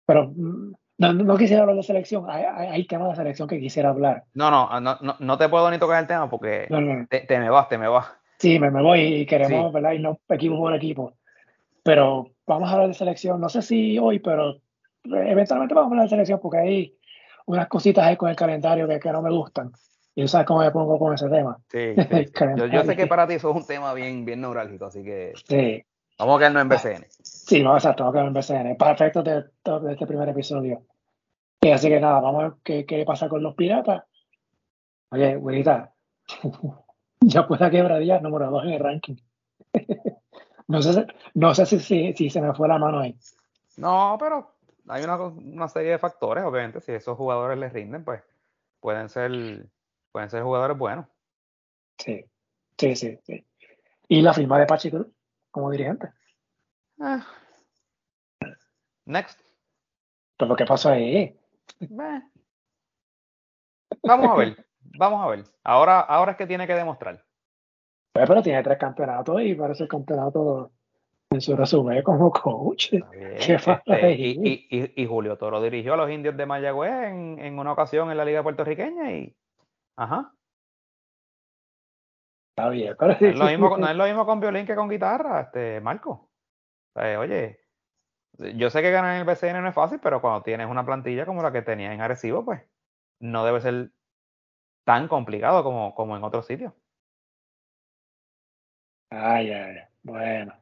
[0.05, 3.89] Pero mm, no, no, quisiera hablar de selección, hay, hay, temas de selección que quisiera
[3.89, 4.23] hablar.
[4.33, 6.67] No, no, no, no, te puedo ni tocar el tema porque
[7.09, 8.07] te, me vas, te me vas.
[8.37, 9.93] Sí, me, me voy y queremos, ¿verdad?
[9.93, 11.13] Y no equipo por equipo.
[11.83, 14.59] Pero vamos a hablar de selección, no sé si hoy, pero
[15.03, 16.97] eventualmente vamos a hablar de selección porque hay
[17.45, 19.71] unas cositas ahí con el calendario que, que no me gustan.
[20.15, 21.57] Y tú sabes cómo me pongo con ese tema.
[21.69, 21.95] Sí,
[22.57, 25.33] yo, yo, sé que para ti eso es un tema bien, bien neurálgico, así que...
[25.47, 25.83] Sí.
[26.17, 27.05] Vamos a quedarnos en BCN.
[27.23, 28.77] Sí, no, exacto, vamos a quedarnos en BCN.
[28.77, 30.83] Para efectos de, de, este primer episodio.
[31.61, 34.03] Y así que nada, vamos a ver qué, qué pasa con los piratas.
[35.11, 35.93] Oye, güerita,
[37.21, 39.15] ya pueda quebradilla número dos en el ranking.
[40.67, 43.15] no sé, no sé si, si, si, se me fue la mano ahí.
[43.77, 44.58] No, pero
[44.89, 46.81] hay una, una, serie de factores, obviamente.
[46.81, 48.21] Si esos jugadores les rinden, pues
[48.79, 49.31] pueden ser,
[50.11, 51.05] pueden ser jugadores buenos.
[51.97, 52.25] Sí,
[52.77, 53.19] sí, sí.
[53.23, 53.45] sí.
[54.07, 54.91] ¿Y la firma de Pachi
[55.51, 56.09] como dirigente?
[56.99, 57.25] Ah.
[59.05, 59.39] Next.
[60.35, 61.37] Pues lo que pasa ahí.
[64.03, 64.65] Vamos a ver,
[64.97, 65.43] vamos a ver.
[65.63, 67.23] Ahora, ahora es que tiene que demostrar.
[68.11, 70.71] Pues, pero tiene tres campeonatos y parece el campeonato
[71.31, 72.93] en su resumen como coach.
[72.93, 74.11] Este,
[74.95, 78.25] y, Julio Toro dirigió a los indios de Mayagüez en, en, una ocasión en la
[78.25, 79.35] Liga Puertorriqueña y.
[79.97, 80.33] Ajá.
[82.55, 85.41] Está bien, no, es lo mismo, no es lo mismo con violín que con guitarra,
[85.41, 86.29] este, Marco.
[86.95, 87.59] oye,
[88.55, 91.25] yo sé que ganar en el BCN no es fácil, pero cuando tienes una plantilla
[91.25, 92.61] como la que tenía en Arecibo, pues
[93.21, 93.91] no debe ser
[94.85, 96.73] tan complicado como, como en otros sitios.
[99.11, 100.53] Ay, ay, bueno.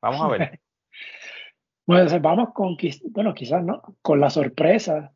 [0.00, 0.60] Vamos a ver.
[1.86, 2.76] bueno, vamos con,
[3.10, 5.12] bueno, quizás no, con la sorpresa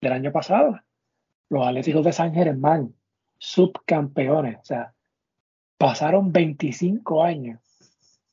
[0.00, 0.80] del año pasado.
[1.48, 2.94] Los Atléticos de San Germán,
[3.38, 4.58] subcampeones.
[4.58, 4.94] O sea,
[5.76, 7.60] pasaron 25 años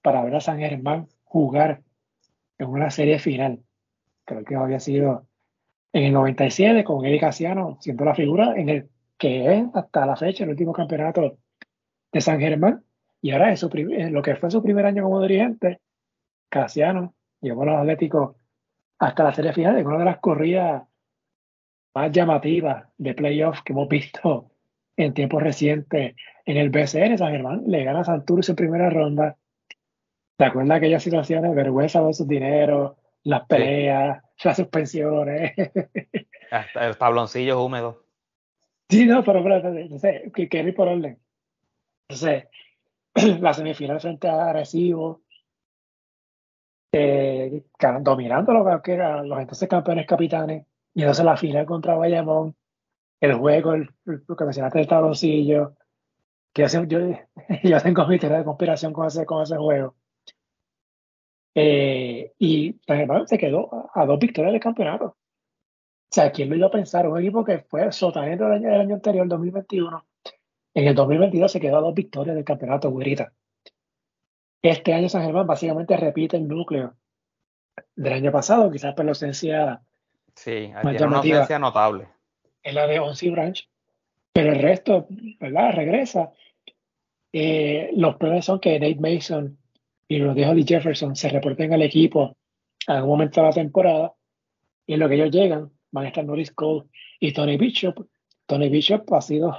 [0.02, 1.82] para ver a San Germán jugar
[2.58, 3.64] en una serie final.
[4.26, 5.28] Creo que había sido
[5.92, 10.16] en el 97 con Eric Casiano siendo la figura en el que es hasta la
[10.16, 11.38] fecha el último campeonato
[12.12, 12.84] de San Germán.
[13.22, 15.82] Y ahora es lo que fue su primer año como dirigente,
[16.50, 18.36] Casiano llevó a los Atléticos
[18.98, 20.84] hasta la serie final, en una de las corridas
[21.96, 24.52] más llamativas de playoff que hemos visto
[24.98, 27.18] en tiempos recientes en el BCN.
[27.18, 29.38] San Germán le gana a Santurce en primera ronda.
[30.38, 31.56] ¿Te acuerdas de aquellas situaciones?
[31.56, 35.54] Vergüenza de sus dinero, las peleas, las suspensiones.
[36.52, 37.98] Hasta el tabloncillos húmedos.
[38.90, 41.20] Sí, no, pero, pero no sé, que, que ir por orden.
[42.08, 42.46] Entonces,
[43.42, 45.22] la semifinal frente a Arecibo,
[46.92, 47.64] eh,
[48.02, 52.56] dominando lo que eran los entonces campeones capitanes, y entonces la final contra Bayamón,
[53.20, 55.76] el juego, el, lo que mencionaste del tabloncillo,
[56.54, 57.00] que yo, yo,
[57.64, 59.96] yo tengo mi teoría de conspiración con ese, con ese juego.
[61.56, 65.06] Eh, y además se quedó a, dos victorias del campeonato.
[65.06, 67.08] O sea, ¿quién lo iba a pensar?
[67.08, 70.06] Un equipo que fue sotanero el año, el año anterior, el 2021,
[70.80, 73.34] en el 2022 se quedó a dos victorias del campeonato, güerita.
[74.62, 76.96] Este año San Germán básicamente repite el núcleo
[77.96, 79.82] del año pasado, quizás por la ausencia.
[80.36, 82.08] Sí, tiene una ausencia notable.
[82.64, 83.70] En la de Onsi Branch.
[84.32, 85.08] Pero el resto,
[85.40, 85.74] ¿verdad?
[85.74, 86.32] Regresa.
[87.34, 89.58] Eh, los planes son que Nate Mason
[90.08, 92.38] y los de Holly Jefferson se reporten al equipo
[92.88, 94.14] a algún momento de la temporada.
[94.88, 96.88] Y en lo que ellos llegan, van a estar Norris Cole
[97.20, 98.08] y Tony Bishop.
[98.46, 99.52] Tony Bishop ha sido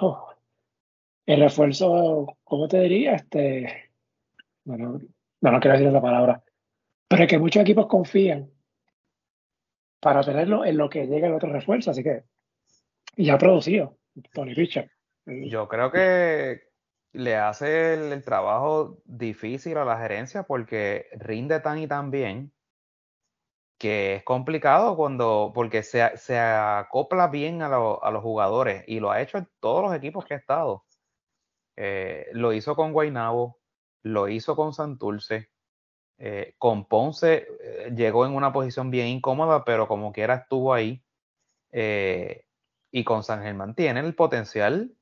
[1.32, 3.14] el refuerzo, ¿cómo te diría?
[3.14, 3.92] Este,
[4.64, 5.00] bueno,
[5.40, 6.42] no, no quiero decir la palabra,
[7.08, 8.50] pero es que muchos equipos confían
[10.00, 12.24] para tenerlo en lo que llega el otro refuerzo, así que
[13.16, 13.98] ya ha producido
[14.32, 14.90] Tony Fischer.
[15.26, 16.62] Yo creo que
[17.12, 22.52] le hace el, trabajo difícil a la gerencia porque rinde tan y tan bien
[23.78, 29.10] que es complicado cuando, porque se, se acopla bien a, a, los jugadores y lo
[29.10, 30.84] ha hecho en todos los equipos que ha estado.
[31.82, 33.58] Eh, lo hizo con Guainabo,
[34.02, 35.48] lo hizo con Santurce,
[36.18, 41.02] eh, con Ponce eh, llegó en una posición bien incómoda, pero como quiera estuvo ahí.
[42.92, 44.92] y con San Germán tiene el potencial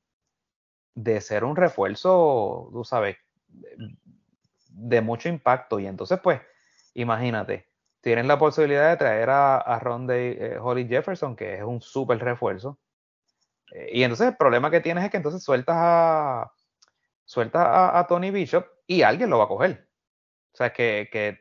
[0.95, 3.17] de ser un refuerzo, tú sabes,
[4.69, 5.79] de mucho impacto.
[5.79, 6.39] Y entonces, pues,
[6.93, 7.67] imagínate,
[8.01, 12.79] tienen la posibilidad de traer a, a Ronde Holly Jefferson, que es un súper refuerzo.
[13.91, 16.53] y entonces el problema que tienes es que entonces sueltas a,
[17.29, 19.87] suelta a, Tony Bishop y alguien lo va a coger.
[20.51, 21.37] O sea, que, que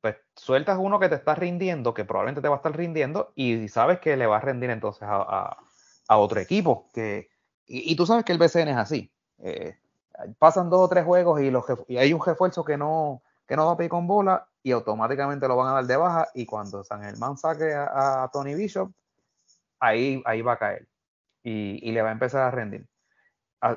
[0.00, 3.66] pues sueltas uno que te está rindiendo, que probablemente te va a estar rindiendo, y
[3.68, 5.56] sabes que le va a rendir entonces a,
[6.10, 6.88] otro equipo.
[6.94, 7.28] Que,
[7.66, 9.12] y, tú sabes que el BCN es así.
[9.38, 9.76] Eh,
[10.38, 13.76] pasan dos o tres juegos y, hay un refuerzo que no, que no va a
[13.76, 16.28] pedir con bola y automáticamente lo van a dar de baja.
[16.34, 18.92] Y cuando San Germán saque a, Tony Bishop,
[19.80, 20.88] ahí, ahí va a caer
[21.42, 22.86] y le va a empezar a rendir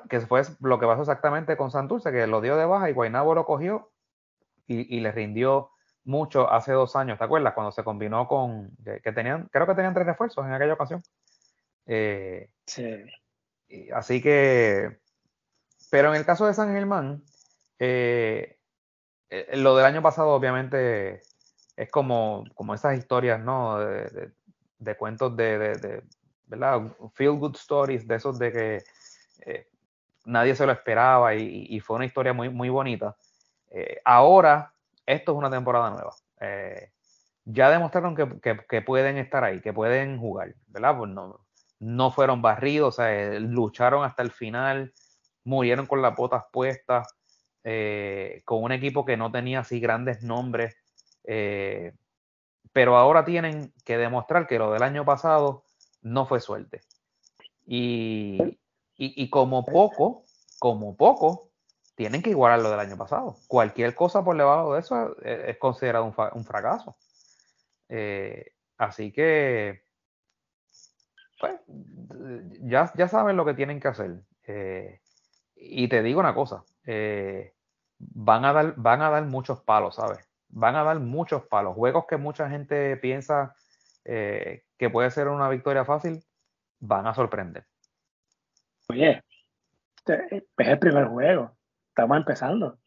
[0.09, 3.35] que fue lo que pasó exactamente con Santurce, que lo dio de baja y Guaynabo
[3.35, 3.91] lo cogió
[4.67, 5.69] y, le rindió
[6.03, 7.53] mucho hace dos años, ¿te acuerdas?
[7.53, 11.03] Cuando se combinó con, que, tenían, creo que tenían tres refuerzos en aquella ocasión.
[11.85, 13.05] Eh, sí.
[13.93, 14.99] así que,
[15.91, 17.23] pero en el caso de San Germán,
[17.77, 18.57] eh,
[19.29, 21.21] eh, lo del año pasado obviamente
[21.75, 23.79] es como, como esas historias, ¿no?
[23.79, 26.03] De, cuentos de,
[26.45, 26.95] ¿verdad?
[27.13, 28.83] Feel good stories, de esos de que
[29.45, 29.67] eh,
[30.25, 33.15] nadie se lo esperaba y, fue una historia muy, muy bonita.
[33.71, 34.73] Eh, ahora,
[35.05, 36.11] esto es una temporada nueva.
[37.45, 40.97] ya demostraron que, pueden estar ahí, que pueden jugar, ¿verdad?
[40.97, 41.39] Pues no,
[41.79, 44.93] no fueron barridos, o sea, lucharon hasta el final,
[45.43, 47.07] murieron con las botas puestas.
[47.67, 50.77] Eh, con un equipo que no tenía así grandes nombres,
[51.23, 51.93] eh,
[52.71, 55.63] pero ahora tienen que demostrar que lo del año pasado
[56.03, 56.81] no fue suerte.
[57.65, 58.59] Y,
[59.29, 60.23] como poco,
[60.59, 61.51] como poco,
[61.95, 63.37] tienen que igualar lo del año pasado.
[63.47, 66.95] Cualquier cosa por debajo de eso es, considerado un, fracaso.
[67.89, 69.83] Eh, así que,
[71.39, 71.59] pues,
[72.61, 74.21] ya, ya saben lo que tienen que hacer.
[75.55, 76.63] y te digo una cosa,
[77.97, 80.19] van a dar, van a dar muchos palos, ¿sabes?
[80.49, 81.75] Van a dar muchos palos.
[81.75, 83.55] Juegos que mucha gente piensa
[84.05, 86.23] eh, que puede ser una victoria fácil,
[86.79, 87.65] van a sorprender.
[88.89, 89.23] Oye,
[89.97, 91.55] este es el primer juego.
[91.89, 92.77] Estamos empezando.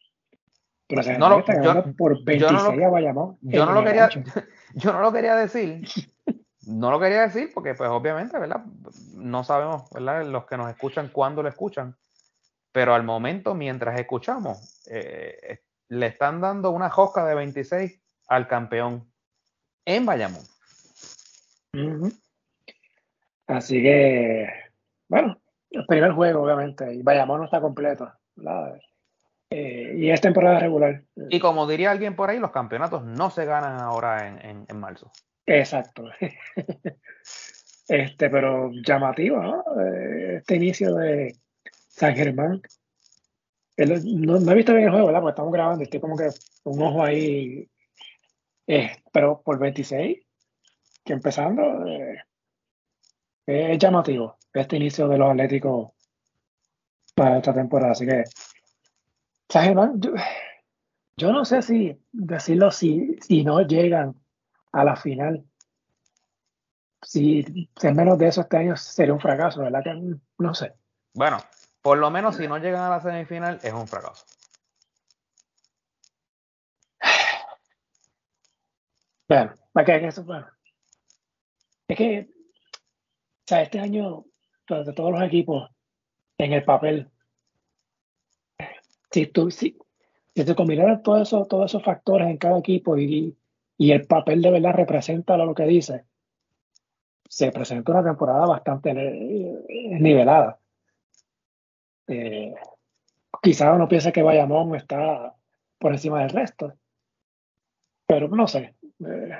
[0.89, 4.09] no lo, yo, por 26 no lo, yo no lo quería,
[4.75, 5.81] yo no lo quería decir.
[6.67, 8.63] No lo quería decir porque, pues, obviamente, ¿verdad?
[9.15, 10.23] No sabemos, ¿verdad?
[10.25, 11.95] Los que nos escuchan, cuándo lo escuchan.
[12.71, 19.11] Pero al momento, mientras escuchamos, eh, le están dando una josca de 26 al campeón
[19.85, 20.43] en Bayamón.
[23.47, 24.47] Así que,
[25.07, 25.38] bueno,
[25.71, 28.11] el primer juego, obviamente, y Bayamón no está completo.
[29.51, 31.03] Eh, y es temporada regular.
[31.29, 35.11] Y como diría alguien por ahí, los campeonatos no se ganan ahora en, en marzo.
[35.45, 36.09] Exacto.
[37.87, 39.63] este, pero llamativo, ¿no?
[39.81, 41.35] Eh, este inicio de,
[41.99, 42.61] San Germán.
[43.77, 45.21] no, no, he visto bien el juego, ¿verdad?
[45.21, 46.29] Porque estamos grabando, estoy como que
[46.63, 47.69] un ojo ahí.
[48.67, 50.17] Eh, pero por 26,
[51.03, 52.23] que empezando, eh,
[53.49, 55.91] es llamativo este inicio de los Atléticos
[57.15, 57.93] para esta temporada.
[57.93, 58.23] Así que,
[59.49, 59.99] Germán,
[61.17, 64.15] yo, no sé si decirlo si, si no llegan
[64.71, 65.43] a la final.
[67.01, 69.83] Si, es menos de eso este año sería un fracaso, ¿verdad?
[69.83, 70.73] Que no sé.
[71.13, 71.37] Bueno,
[71.81, 74.25] por lo menos si no llegan a la semifinal es un fracaso.
[79.27, 79.53] Bueno,
[79.85, 80.47] que eso, bueno.
[81.87, 82.29] Es que,
[83.49, 84.25] sea, este año,
[84.67, 85.69] de todos los equipos,
[86.37, 87.09] en el papel,
[89.11, 89.77] si tú, si,
[90.35, 93.35] si te todos esos, todos esos factores en cada equipo y,
[93.77, 96.05] y el papel de verdad representa lo que dice,
[97.27, 100.59] se presenta una temporada bastante nivelada.
[102.07, 102.53] Eh,
[103.41, 105.35] quizá uno piensa que Bayamón está
[105.77, 106.73] por encima del resto,
[108.05, 108.75] pero no sé.
[109.05, 109.37] Eh,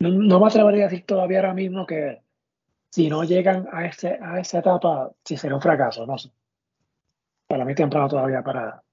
[0.00, 2.24] no, me atrevería a decir todavía ahora mismo que
[2.94, 6.30] si no llegan a, ese, a esa etapa, si será un fracaso, no sé.
[7.48, 8.84] Para mí temprano todavía para,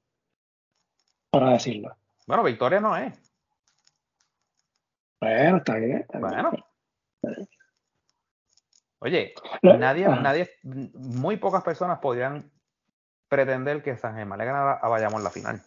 [1.29, 1.95] para decirlo.
[2.25, 3.13] Bueno, victoria no es.
[5.19, 6.03] Bueno, está bien.
[6.19, 6.51] bueno.
[8.97, 12.51] Oye, nadie, nadie, muy pocas personas podrían
[13.27, 15.61] pretender que San Germán le ganara a Bayamón la final.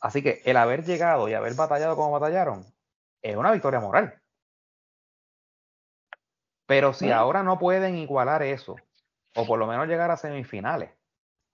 [0.00, 2.64] Así que el haber llegado y haber batallado como batallaron
[3.20, 4.22] es una victoria moral.
[6.68, 8.76] Pero si ahora no pueden igualar eso,
[9.34, 10.90] o por lo menos llegar a semifinales,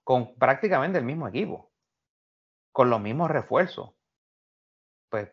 [0.03, 1.71] con prácticamente el mismo equipo,
[2.73, 3.93] con los mismos refuerzos,
[5.09, 5.31] pues,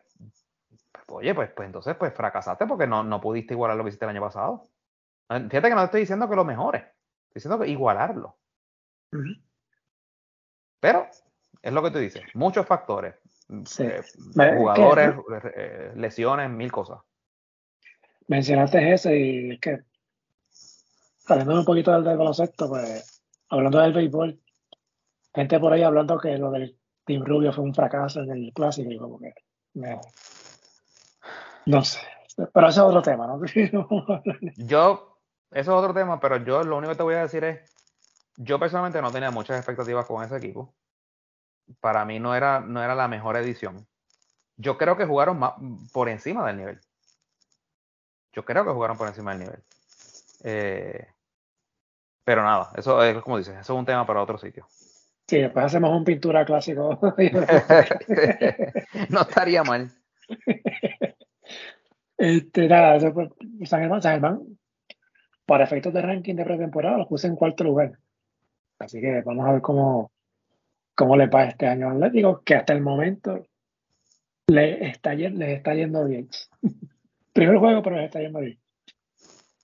[0.92, 4.04] pues oye, pues, pues entonces pues fracasaste porque no, no pudiste igualar lo que hiciste
[4.04, 4.68] el año pasado.
[5.28, 8.38] Fíjate que no estoy diciendo que lo mejores, estoy diciendo que igualarlo.
[10.78, 11.08] Pero
[11.60, 13.16] es lo que tú dices, muchos factores.
[13.80, 14.00] Eh,
[14.56, 15.16] jugadores,
[15.56, 17.00] eh, lesiones, mil cosas.
[18.28, 19.80] Mencionaste ese y es que,
[21.26, 24.40] hablando un poquito del, baloncesto, pues, hablando del béisbol,
[25.34, 28.90] gente por ahí hablando que lo del Team Rubio fue un fracaso en el clásico
[28.90, 29.34] y como que,
[31.66, 32.00] no sé,
[32.52, 33.40] pero ese es otro tema, ¿no?
[34.56, 35.12] yo
[35.52, 37.70] eso es otro tema, pero yo lo único que te voy a decir es,
[38.36, 40.74] yo personalmente no tenía muchas expectativas con ese equipo.
[41.80, 43.86] Para mí no era, no era la mejor edición.
[44.56, 45.52] Yo creo que jugaron más,
[45.92, 46.80] por encima del nivel.
[48.32, 49.60] Yo creo que jugaron por encima del nivel.
[50.44, 51.06] Eh,
[52.24, 54.66] pero nada, eso es como dices, eso es un tema para otro sitio.
[55.26, 56.98] Sí, después hacemos un pintura clásico.
[59.08, 59.90] no estaría mal.
[62.18, 63.30] Este, nada, eso fue
[63.64, 64.42] San Germán, San Germán
[65.46, 67.98] para efectos de ranking de pretemporada, los puse en cuarto lugar.
[68.78, 70.12] Así que vamos a ver cómo,
[70.94, 73.46] cómo le va este año al Atlético, que hasta el momento
[74.46, 76.28] le está, le está yendo bien.
[77.32, 78.58] Primer juego, le está yendo bien.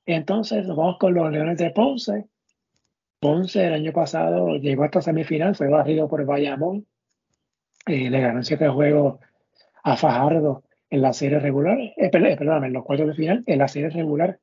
[0.07, 2.29] Entonces, nos vamos con los Leones de Ponce.
[3.21, 6.87] Ponce el año pasado llegó hasta semifinal, fue barrido por Bayamón.
[7.87, 9.19] Eh, le ganó siete juegos
[9.83, 13.69] a Fajardo en la serie regular, eh, perdón, en los cuartos de final, en la
[13.69, 14.39] serie regular.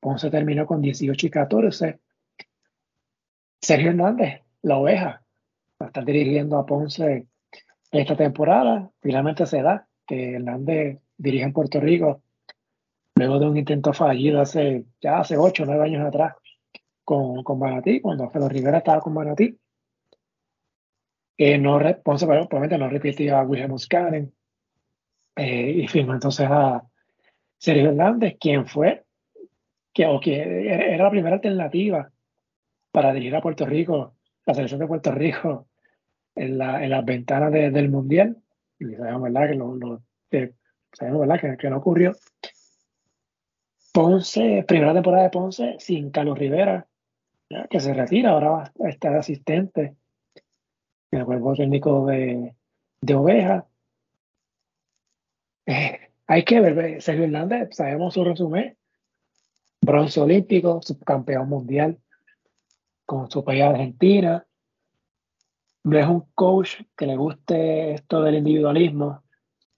[0.00, 1.98] Ponce terminó con 18 y 14.
[3.60, 5.22] Sergio Hernández, la oveja,
[5.80, 7.26] va a estar dirigiendo a Ponce
[7.92, 8.90] esta temporada.
[9.00, 12.22] Finalmente se da que Hernández dirige en Puerto Rico
[13.18, 16.34] luego de un intento fallido hace ya hace 8 o 9 años atrás
[17.04, 19.58] con, con Manatí, cuando Alfredo Rivera estaba con Manatí.
[21.36, 24.32] Eh, no, Ponce probablemente no repitió a William Muscaren
[25.36, 26.82] eh, y firmó entonces a
[27.56, 29.04] Sergio Hernández, quien fue,
[29.92, 32.10] que, o que era la primera alternativa
[32.90, 34.16] para dirigir a Puerto Rico,
[34.46, 35.68] la selección de Puerto Rico
[36.34, 38.36] en, la, en las ventanas del Mundial.
[38.78, 39.48] Y sabemos, ¿verdad?
[39.48, 40.02] Que, lo,
[40.92, 41.40] sabemos, ¿verdad?
[41.40, 42.14] Que, que, no ocurrió.
[43.92, 46.86] Ponce, primera temporada de Ponce sin Carlos Rivera,
[47.70, 49.96] que se retira, ahora va a estar asistente
[51.10, 52.54] en el cuerpo técnico de,
[53.00, 53.66] de Oveja.
[55.66, 58.76] Eh, hay que ver, Sergio Hernández, sabemos su resumen,
[59.80, 61.98] bronce olímpico, subcampeón mundial
[63.06, 64.46] con su país Argentina.
[65.84, 69.22] No es un coach que le guste esto del individualismo,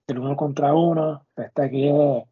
[0.08, 1.26] del uno contra uno.
[1.36, 2.24] Este aquí es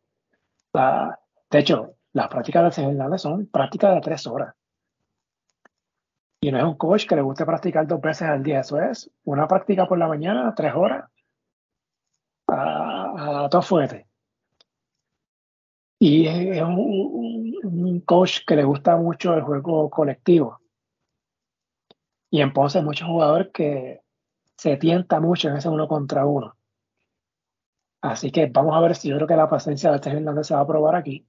[0.73, 1.21] la,
[1.51, 4.55] de hecho, las prácticas de Hernández son prácticas de tres horas.
[6.41, 8.61] Y no es un coach que le guste practicar dos veces al día.
[8.61, 11.11] Eso es una práctica por la mañana, tres horas,
[12.47, 14.09] a, a todo fuerte.
[16.01, 20.61] Y es un, coach que le gusta mucho el juego colectivo.
[22.31, 24.01] Y en Ponce hay muchos jugadores que
[24.57, 26.55] se tienta mucho en ese uno contra uno.
[28.01, 30.55] Así que vamos a ver si yo creo que la paciencia de este Hernández se
[30.55, 31.27] va a probar aquí.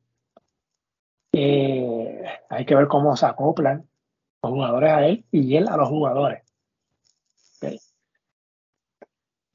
[1.31, 3.87] Eh, hay que ver cómo se acoplan
[4.41, 6.43] los jugadores a él y él a los jugadores.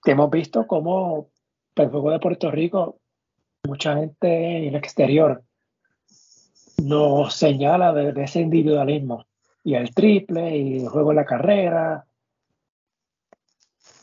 [0.07, 1.31] hemos visto cómo
[1.77, 3.01] el juego de Puerto Rico,
[3.67, 5.43] mucha gente en el exterior
[6.83, 9.27] nos señala de, ese individualismo
[9.63, 12.07] y el triple y el juego en la carrera.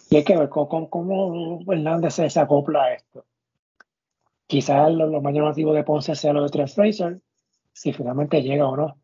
[0.10, 3.26] Y hay que ver cómo, cómo Hernández se, acopla a esto.
[4.48, 7.22] Quizás lo, más llamativo de Ponce sea lo de Trent Fraser,
[7.82, 9.02] si finalmente llega o no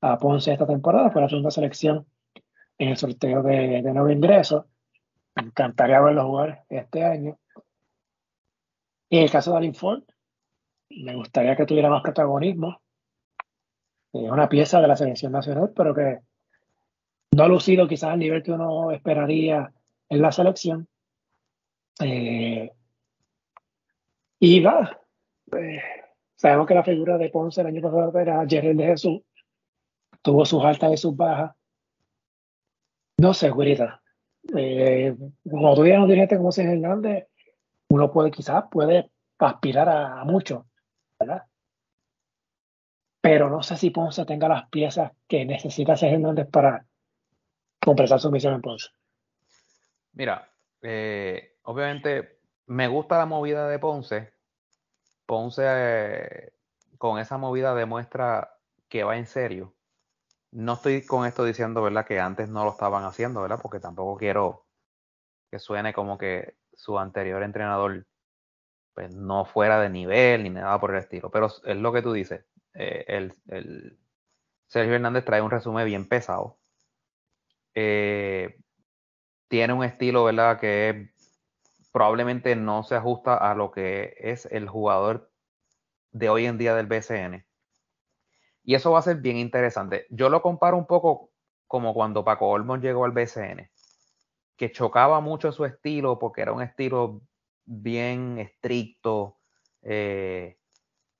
[0.00, 2.06] a Ponce esta temporada, fue la segunda selección
[2.78, 4.66] en el sorteo de, nuevo ingreso.
[5.34, 7.38] Me encantaría verlo jugar este año.
[9.10, 10.04] Y en el caso de Alin Ford,
[10.88, 12.80] me gustaría que tuviera más protagonismo.
[14.10, 16.20] Es una pieza de la selección nacional, pero que
[17.32, 19.70] no ha lucido quizás al nivel que uno esperaría
[20.08, 20.88] en la selección.
[22.00, 22.72] Eh,
[24.40, 24.98] y va,
[25.58, 26.01] eh,
[26.42, 29.22] sabemos que la figura de Ponce el año pasado era Jerry de Jesús,
[30.22, 31.52] tuvo sus altas y sus bajas.
[33.18, 34.02] No sé, güerita.
[34.56, 35.16] Eh,
[35.48, 37.28] como tú ya no dirigente como Sergio Hernández,
[37.90, 40.66] uno puede quizás puede aspirar a, mucho,
[41.20, 41.44] ¿verdad?
[43.20, 46.84] Pero no sé si Ponce tenga las piezas que necesita Sergio Hernández para
[47.80, 48.88] completar su misión en Ponce.
[50.14, 50.50] Mira,
[50.82, 54.31] eh, obviamente me gusta la movida de Ponce.
[55.26, 56.52] Ponce eh,
[56.98, 58.58] con esa movida demuestra
[58.88, 59.74] que va en serio
[60.52, 62.06] no estoy con esto diciendo, ¿verdad?
[62.06, 63.58] Que antes no lo estaban haciendo, ¿verdad?
[63.60, 64.66] Porque tampoco quiero
[65.50, 68.06] que suene como que su anterior entrenador
[68.94, 71.30] pues, no fuera de nivel ni nada por el estilo.
[71.30, 72.44] Pero es lo que tú dices.
[72.74, 73.98] Eh, el,
[74.66, 76.58] Sergio Hernández trae un resumen bien pesado.
[77.74, 78.58] Eh,
[79.48, 80.60] tiene un estilo, ¿verdad?
[80.60, 81.12] Que
[81.92, 85.30] probablemente no se ajusta a lo que es el jugador
[86.10, 87.46] de hoy en día del BCN.
[88.64, 90.06] Y eso va a ser bien interesante.
[90.10, 91.30] Yo lo comparo un poco
[91.66, 93.70] como cuando Paco Olmos llegó al BCN,
[94.56, 97.22] que chocaba mucho su estilo porque era un estilo
[97.64, 99.38] bien estricto,
[99.82, 100.58] eh,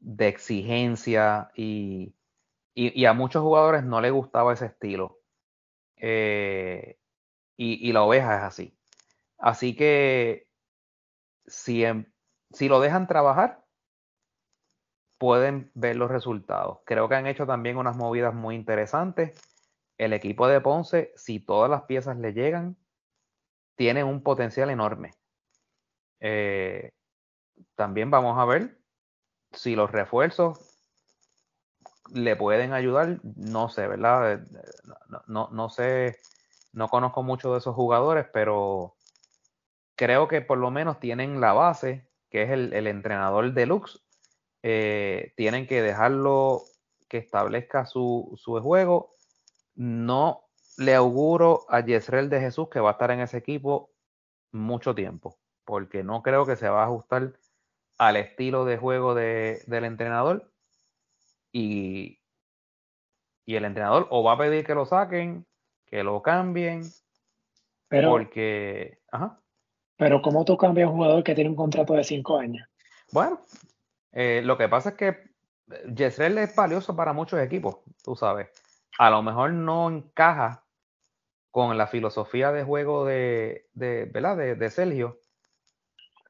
[0.02, 2.14] de exigencia y,
[3.06, 5.20] a muchos jugadores no le gustaba ese estilo.
[5.96, 6.98] Eh,
[7.56, 8.78] y, la oveja es así.
[9.38, 10.48] Así que
[11.53, 11.84] si,
[12.50, 13.62] si lo dejan trabajar,
[15.18, 16.78] pueden ver los resultados.
[16.84, 19.38] Creo que han hecho también unas movidas muy interesantes.
[19.98, 22.76] El equipo de Ponce, si todas las piezas le llegan,
[23.76, 25.11] tienen un potencial enorme.
[26.20, 26.92] Eh,
[27.74, 28.78] también vamos a ver
[29.53, 30.59] si los refuerzos
[32.12, 33.20] le pueden ayudar.
[33.36, 34.32] No sé, ¿verdad?
[34.32, 34.44] Eh,
[35.09, 36.16] no, no, no sé
[36.72, 38.96] no conozco mucho de esos jugadores, pero
[40.03, 44.00] creo que por lo menos tienen la base, que es el, entrenador deluxe.
[44.64, 46.64] Eh, tienen que dejarlo
[47.09, 49.14] que establezca su, su juego.
[49.76, 53.92] No le auguro a Yesrel de Jesús que va a estar en ese equipo
[54.50, 57.34] mucho tiempo, porque no creo que se va a ajustar
[57.96, 60.53] al estilo de juego de, del entrenador.
[61.53, 62.18] Y,
[63.44, 65.46] y el entrenador o va a pedir que lo saquen,
[65.86, 66.82] que lo cambien,
[67.86, 68.98] pero, porque...
[69.12, 69.41] Ajá.
[69.97, 72.66] Pero ¿cómo tú cambias un jugador que tiene un contrato de cinco años?
[73.12, 73.40] Bueno,
[74.12, 75.32] eh, lo que pasa es que
[75.95, 78.49] Yesrel es valioso para muchos equipos, tú sabes.
[78.99, 80.64] A lo mejor no encaja
[81.51, 84.36] con la filosofía de juego de, de ¿verdad?
[84.57, 85.18] De, Sergio,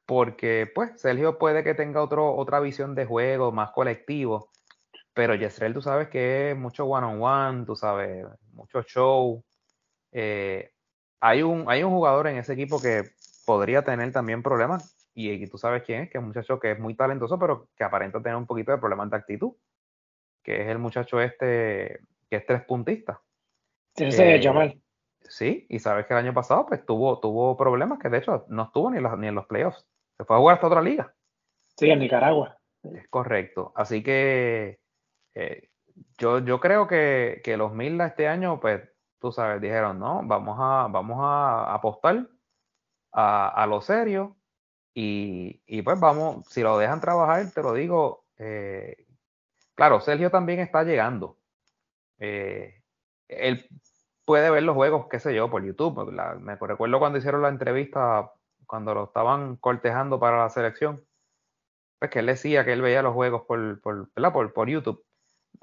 [0.05, 4.51] porque pues Sergio puede que tenga otro, otra visión de juego más colectivo,
[5.13, 9.43] pero Yesrel tú sabes que es mucho one on one, tú sabes, mucho show.
[10.11, 10.71] Eh,
[11.21, 13.03] hay, un, hay un jugador en ese equipo que
[13.45, 16.79] podría tener también problemas y, tú sabes quién es, que es un muchacho que es
[16.79, 19.53] muy talentoso, pero que aparenta tener un poquito de problemas de actitud,
[20.41, 23.21] que es el muchacho este, que es tres puntista.
[23.95, 24.81] Sí, eh, Jamal.
[25.21, 28.63] Sí, y sabes que el año pasado pues tuvo, tuvo problemas que de hecho no
[28.63, 29.85] estuvo ni, ni en los playoffs.
[30.17, 31.13] Se fue a jugar hasta otra liga.
[31.77, 32.57] Sí, en Nicaragua.
[32.83, 33.71] Es correcto.
[33.75, 34.79] Así que
[35.35, 35.69] eh,
[36.17, 38.81] yo, yo creo que, que los Milda este año, pues,
[39.19, 42.27] tú sabes, dijeron, no, vamos a, vamos a apostar
[43.13, 44.35] a, lo serio
[44.93, 49.05] y, pues vamos, si lo dejan trabajar, te lo digo, eh,
[49.75, 51.39] claro, Sergio también está llegando.
[52.19, 52.81] Eh,
[53.27, 53.67] él
[54.25, 56.11] puede ver los juegos, qué sé yo, por YouTube.
[56.39, 58.31] me recuerdo cuando hicieron la entrevista,
[58.65, 61.05] cuando lo estaban cortejando para la selección,
[61.99, 65.05] pues que él decía que él veía los juegos por, por, por, por YouTube.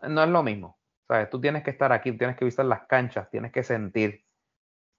[0.03, 0.79] No es lo mismo.
[1.11, 1.29] ¿sabes?
[1.29, 4.25] Tú tienes que estar aquí, tienes que visitar las canchas, tienes que sentir.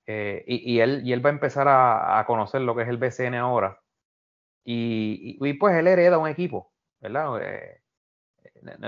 [0.07, 3.35] Eh, y, él, y él va a empezar a, conocer lo que es el BCN
[3.35, 3.79] ahora
[4.63, 7.39] y, pues él hereda un equipo, ¿verdad?
[7.41, 7.81] Eh,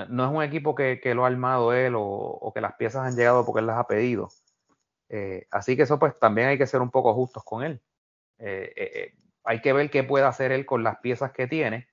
[0.10, 3.46] no, es un equipo que, lo ha armado él o, que las piezas han llegado
[3.46, 4.30] porque él las ha pedido.
[5.10, 7.82] Eh, así que eso pues también hay que ser un poco justos con él.
[9.46, 11.90] Hay que ver qué puede hacer él con las piezas que tiene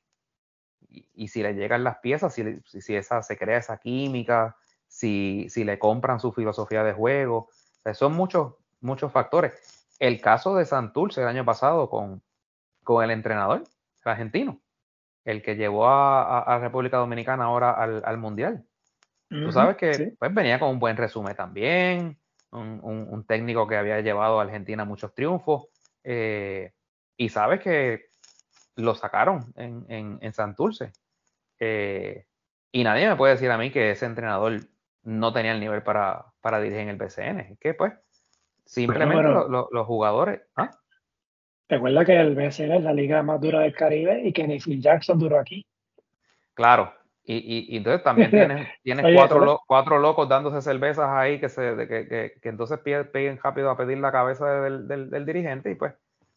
[0.88, 4.56] y, si le llegan las piezas, si, si, esa, se crea esa química,
[4.88, 7.48] si le compran su filosofía de juego.
[7.94, 9.52] son muchos, muchos factores.
[9.98, 12.22] El caso de Santurce el año pasado con,
[12.82, 13.64] con el entrenador
[14.04, 14.60] argentino,
[15.24, 18.64] el que llevó a, República Dominicana ahora al, Mundial.
[19.28, 22.18] Tú sabes que pues, venía con un buen resumen también,
[22.50, 25.68] un, técnico que había llevado a Argentina muchos triunfos,
[26.02, 26.72] eh,
[27.16, 28.06] y sabes que
[28.76, 30.92] lo sacaron en, en, Santurce.
[31.58, 32.26] Eh,
[32.72, 34.60] y nadie me puede decir a mí que ese entrenador
[35.02, 37.58] no tenía el nivel para, para dirigir en el BCN.
[37.60, 37.92] que pues
[38.70, 40.42] simplemente los jugadores.
[40.56, 40.70] ¿ah?
[41.68, 45.18] Recuerda que el BCN es la liga más dura del Caribe y que Phil Jackson
[45.18, 45.66] duró aquí.
[46.54, 46.92] Claro,
[47.24, 52.08] y, y, entonces también tienes, tienes cuatro, cuatro, locos dándose cervezas ahí que, se, que,
[52.08, 55.94] que, que entonces peguen rápido a pedir la cabeza del, del, dirigente y pues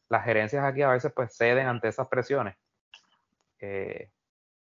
[0.10, 2.56] las gerencias aquí a veces pues ceden ante esas presiones.
[3.60, 4.10] Eh,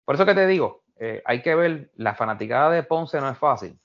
[0.04, 3.38] por eso que te digo, eh, hay que ver, la fanaticada de Ponce no es
[3.38, 3.80] fácil.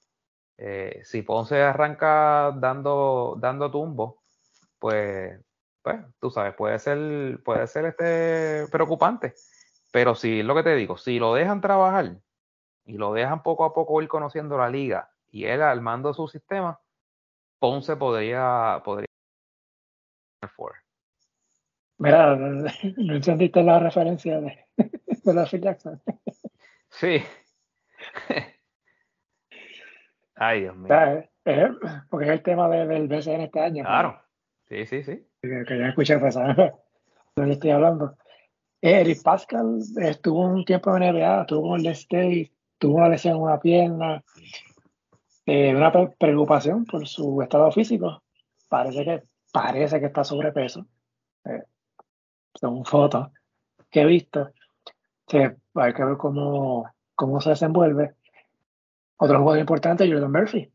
[0.57, 4.23] Eh, si Ponce arranca dando, dando tumbo,
[4.79, 5.41] pues
[5.85, 9.35] pues, tú sabes, puede ser, puede ser este preocupante.
[9.93, 12.17] Pero si lo que te digo, si lo dejan trabajar
[12.87, 16.81] y lo dejan poco a poco ir conociendo la liga y él armando su sistema,
[17.59, 19.07] Ponce podría, podría
[21.99, 26.03] Mira, no entendiste la referencia de, de la Jackson.
[26.89, 27.23] Sí.
[30.37, 30.95] Ay, Dios mío.
[32.11, 33.85] porque es el tema del BCN este año.
[33.85, 34.21] Claro.
[34.69, 36.57] Sí, sí, sí que, ya escuché pasar,
[37.37, 38.17] no le estoy hablando.
[38.81, 43.43] Eric Pascal estuvo un tiempo en NBA, estuvo en el State, tuvo una lesión en
[43.43, 44.25] una pierna,
[45.47, 48.23] eh, una preocupación por su estado físico.
[48.69, 49.23] Parece que,
[49.53, 50.87] parece que está sobrepeso.
[51.45, 51.63] Eh,
[52.55, 53.29] son fotos
[53.91, 54.51] que he visto.
[55.33, 58.15] hay que ver cómo, cómo se desenvuelve.
[59.17, 60.71] Otro jugador importante, Jordan Murphy.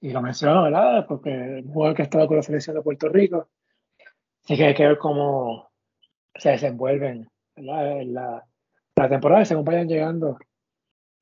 [0.00, 1.06] Y lo menciono, ¿verdad?
[1.06, 3.48] Porque es un jugador que estaba con la selección de Puerto Rico.
[4.44, 5.70] Así que hay que ver cómo
[6.34, 7.66] se desenvuelven en
[8.14, 8.44] la,
[8.96, 10.38] la temporada y según vayan llegando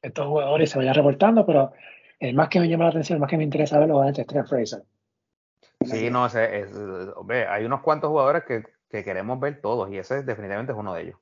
[0.02, 1.72] estos jugadores se vayan reportando, pero
[2.18, 4.26] el más que me llama la atención, el más que me interesa ver lo es
[4.26, 4.82] Trent Fraser.
[5.84, 6.72] Sí, no, ese, es,
[7.16, 10.94] hombre, hay unos cuantos jugadores que, que, queremos ver todos y ese definitivamente es uno
[10.94, 11.18] de ellos.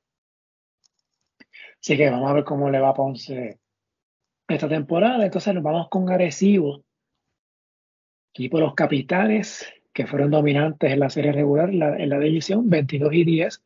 [1.79, 3.59] Así que vamos a ver cómo le va a Ponce
[4.49, 5.23] esta temporada.
[5.23, 6.83] Entonces nos vamos con Arecibo,
[8.33, 13.23] equipo los capitanes, que fueron dominantes en la serie regular, en la división, 22 y
[13.23, 13.63] 10.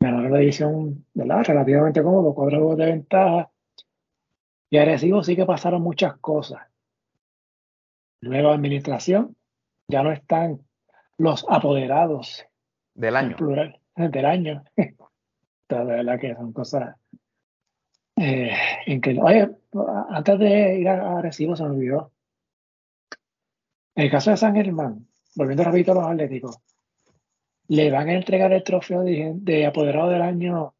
[0.00, 1.44] Ganaron la división, ¿verdad?
[1.46, 3.50] Relativamente cómodo, cuatro juegos de ventaja.
[4.70, 6.62] Y Arecibo sí que pasaron muchas cosas.
[8.20, 9.36] Nueva administración,
[9.88, 10.60] ya no están
[11.18, 12.44] los apoderados
[12.94, 13.36] del año.
[13.36, 14.64] Plural, del año.
[14.76, 16.96] de verdad que son cosas
[18.22, 18.52] eh,
[18.86, 19.24] increíbles.
[19.24, 19.50] Oye,
[20.10, 22.12] antes de ir a Arecibo se me olvidó.
[23.94, 26.58] En el caso de San Germán, volviendo rapidito a los atléticos,
[27.68, 30.74] ¿le van a entregar el trofeo de, apoderado del año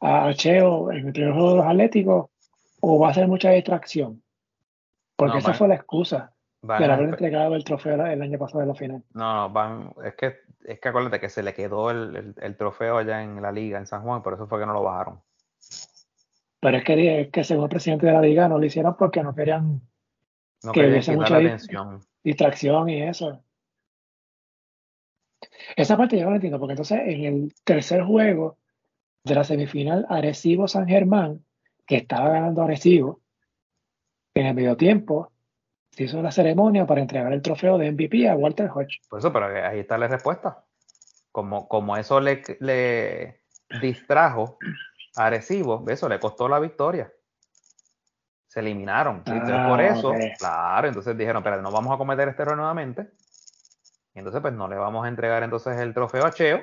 [0.00, 2.30] a Cheo en el primer juego de los atléticos
[2.80, 4.22] o va a ser mucha distracción?
[5.16, 8.74] Porque esa fue la excusa de haber entregado el trofeo el año pasado de la
[8.74, 9.02] final.
[9.12, 12.98] No, no, van, es que es que acuérdate que se le quedó el, el, trofeo
[12.98, 15.20] allá en la liga, en San Juan, por eso fue que no lo bajaron.
[16.60, 19.34] Pero es que, que según el presidente de la liga no lo hicieron porque no
[19.34, 19.80] querían
[20.72, 21.38] que hubiese mucha
[22.22, 23.42] distracción y eso.
[25.74, 28.58] Esa parte yo no la entiendo, porque entonces en el tercer juego
[29.24, 31.44] de la semifinal Arecibo-San Germán,
[31.86, 33.20] que estaba ganando Arecibo,
[34.34, 35.32] en el medio tiempo,
[35.90, 39.00] se hizo la ceremonia para entregar el trofeo de MVP a Walter Hodge.
[39.08, 40.64] Por eso, pero ahí está la respuesta.
[41.32, 43.40] Como, como eso le, le
[43.80, 44.58] distrajo
[45.16, 47.12] Arecibo, eso le costó la victoria.
[48.46, 49.22] Se eliminaron.
[49.26, 53.10] Ah, por eso, claro, entonces dijeron, pero no vamos a cometer este error nuevamente.
[54.14, 56.60] Y entonces, pues no le vamos a entregar entonces el trofeo a Cheo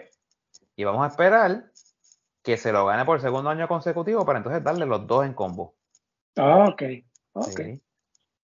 [0.75, 1.71] y vamos a esperar
[2.43, 5.33] que se lo gane por el segundo año consecutivo para entonces darle los dos en
[5.33, 5.75] combo.
[6.35, 6.83] Ah, ok.
[7.33, 7.61] Ok.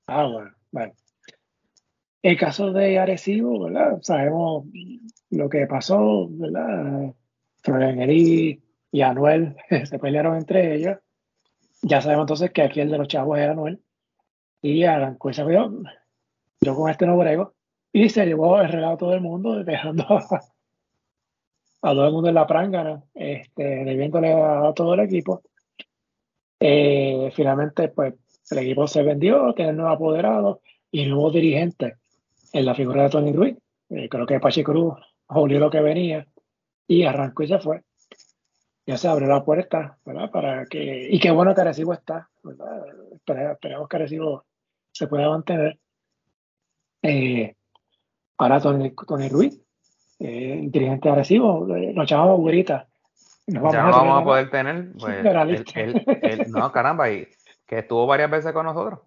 [0.08, 0.51] Ah, bueno.
[0.72, 0.93] Bueno,
[2.24, 3.99] el caso de Arecibo, ¿verdad?
[4.01, 4.66] Sabemos
[5.30, 7.14] lo que pasó, ¿verdad?
[7.62, 7.99] Florian
[8.94, 10.98] y Anuel se pelearon entre ellos.
[11.82, 13.82] Ya sabemos entonces que aquí el de los chavos era Anuel.
[14.62, 15.82] Y arrancó ese video,
[16.62, 17.54] yo con este no.
[17.91, 20.06] Y se llevó el relato a todo el mundo, dejando
[21.82, 25.41] a, todo el mundo en la prángana, este, debiéndole a, todo el equipo.
[26.60, 28.14] Eh, finalmente, pues
[28.52, 31.96] el equipo se vendió, tiene nuevo apoderado y nuevo dirigente
[32.54, 33.58] en la figura de Tony Ruiz.
[33.89, 34.94] Eh, creo que Pachi Cruz
[35.28, 36.26] olió lo que venía
[36.88, 37.82] y arrancó y se fue.
[38.86, 40.29] Ya se abrió la puerta, ¿verdad?
[40.29, 42.86] Para que, y qué bueno que Arecibo está, ¿verdad?
[43.25, 44.45] Esperemos que Arecibo
[44.91, 45.79] se pueda mantener.
[47.01, 47.55] Eh,
[48.38, 49.61] ahora Tony, Tony Ruiz,
[50.19, 52.88] eh, dirigente de Arecibo, nos llamamos Güerita.
[53.47, 57.27] ya no vamos a poder tener, pues, no, caramba, y
[57.65, 58.99] que estuvo varias veces con nosotros.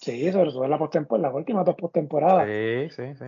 [0.00, 2.46] Sí, sobre todo en la postemporada, las últimas dos postemporadas.
[2.46, 3.24] Sí, sí, sí.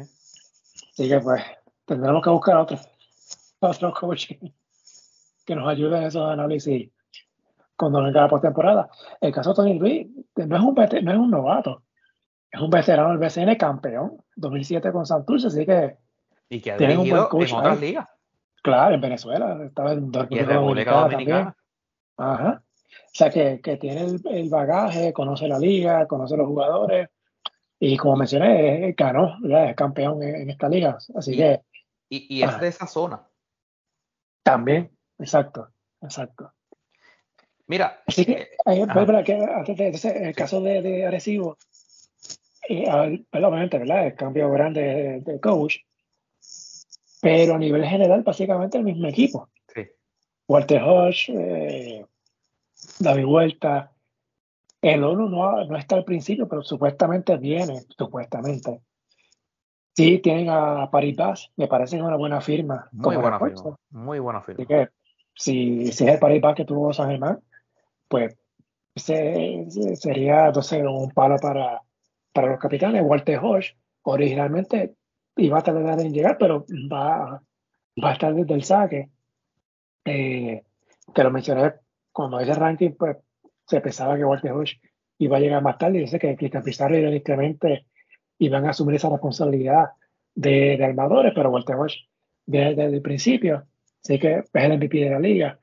[0.92, 1.42] Así que pues
[1.84, 2.78] tendremos que buscar otro,
[3.60, 4.32] otro coach
[5.44, 6.90] que nos ayude en esos análisis
[7.76, 8.90] cuando venga la postemporada.
[9.20, 10.74] El caso de Tony Luis no es un,
[11.04, 11.82] no es un novato,
[12.50, 15.96] es un veterano del BCN campeón, 2007 con Santurce, así que
[16.48, 18.08] y que ha dirigido en otras ligas.
[18.62, 21.56] Claro, en Venezuela, estaba en, República Dominicana.
[22.18, 22.62] Ajá.
[22.62, 27.08] O sea, que, que tiene el, bagaje, conoce la liga, conoce los jugadores
[27.80, 30.98] y como mencioné, ganó, es campeón en, esta liga.
[31.16, 31.62] Así que...
[32.08, 33.26] Y, y es de esa zona.
[34.42, 34.90] También,
[35.22, 35.70] exacto,
[36.00, 36.52] exacto.
[37.66, 38.02] Mira.
[38.06, 41.56] Así que, eh, en el caso de, de Arecibo,
[42.68, 44.06] eh, obviamente, ¿verdad?
[44.06, 45.76] El cambio grande de, coach,
[47.20, 49.48] pero a nivel general, básicamente el mismo equipo.
[49.74, 49.86] Sí.
[50.48, 52.06] Walter Hodge, eh,
[52.98, 53.92] David Vuelta.
[54.80, 58.80] El ONU no, no está al principio, pero supuestamente viene, supuestamente.
[59.94, 62.88] Sí, tienen a Paribas, me parece una buena firma.
[62.90, 63.76] Muy buena firma.
[63.90, 64.64] Muy buena firma.
[64.64, 64.88] Así que
[65.34, 67.40] si, si es el Paribas que tuvo San Germán,
[68.08, 68.36] pues
[68.94, 69.66] ese,
[69.96, 71.80] sería entonces un palo para,
[72.32, 73.02] para los capitanes.
[73.04, 74.94] Walter Hodge originalmente
[75.36, 77.42] iba a tardar en llegar, pero va,
[78.02, 79.10] va a estar desde el saque.
[80.04, 80.62] Eh,
[81.14, 81.74] te lo mencioné
[82.12, 83.16] cuando ese ranking, pues
[83.66, 84.80] se pensaba que Walter Hodge
[85.18, 85.98] iba a llegar más tarde.
[85.98, 87.86] Y dice que Cristian Pizarro Clemente
[88.38, 89.90] iban a asumir esa responsabilidad
[90.34, 92.08] de, de armadores, pero Walter Hodge
[92.46, 93.66] desde, el principio,
[94.02, 95.58] así que es el MVP de la liga.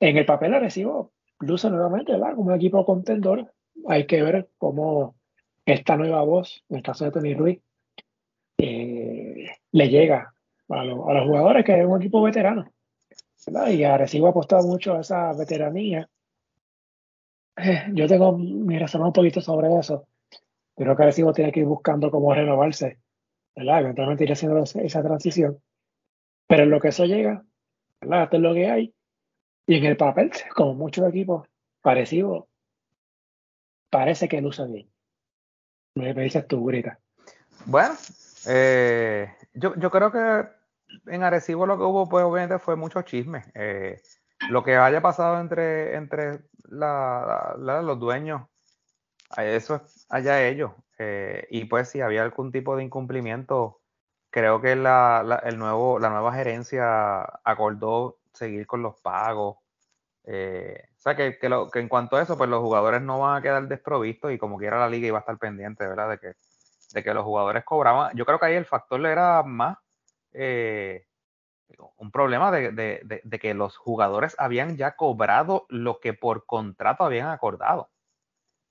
[0.00, 2.34] En el papel recibo luce nuevamente ¿verdad?
[2.34, 3.52] como un equipo contendor.
[3.86, 5.16] Hay que ver cómo
[5.64, 7.60] esta nueva voz, en el caso de Tony Ruiz,
[8.58, 10.34] eh, le llega
[10.68, 12.70] a, los jugadores que es un equipo veterano.
[13.70, 16.08] Y Arecibo ha apostado mucho a esa veteranía.
[17.92, 20.06] Yo tengo mi razón un poquito sobre eso.
[20.76, 22.98] Creo que Arecibo tiene que ir buscando cómo renovarse,
[23.54, 23.80] ¿verdad?
[23.80, 25.58] Eventualmente ir haciendo esa transición.
[26.48, 27.44] Pero en lo que eso llega,
[28.00, 28.24] ¿verdad?
[28.24, 28.94] Esto es lo que hay.
[29.66, 31.46] Y en el papel, como muchos equipos
[31.82, 32.46] parecidos,
[33.90, 34.90] parece que luce bien.
[35.94, 36.98] Me, dices tú, Grita.
[37.66, 37.94] Bueno,
[38.46, 40.48] eh, yo, yo creo que
[41.06, 43.44] en Arecibo lo que hubo, pues obviamente fue mucho chisme.
[43.54, 44.00] Eh,
[44.50, 48.42] lo que haya pasado entre, entre los dueños,
[49.36, 50.72] eso es allá ellos.
[50.98, 53.77] Eh, y pues si había algún tipo de incumplimiento,
[54.30, 59.58] creo que la, el nuevo, la nueva gerencia acordó seguir con los pagos.
[60.24, 63.18] Eh, o sea, que, que, lo, que, en cuanto a eso, pues los jugadores no
[63.18, 66.10] van a quedar desprovistos y como quiera la liga iba a estar pendiente, ¿verdad?
[66.10, 66.34] De que,
[66.92, 68.16] de que los jugadores cobraban.
[68.16, 69.78] Yo creo que ahí el factor era más
[70.32, 71.06] eh,
[71.96, 77.90] un problema de, que los jugadores habían ya cobrado lo que por contrato habían acordado.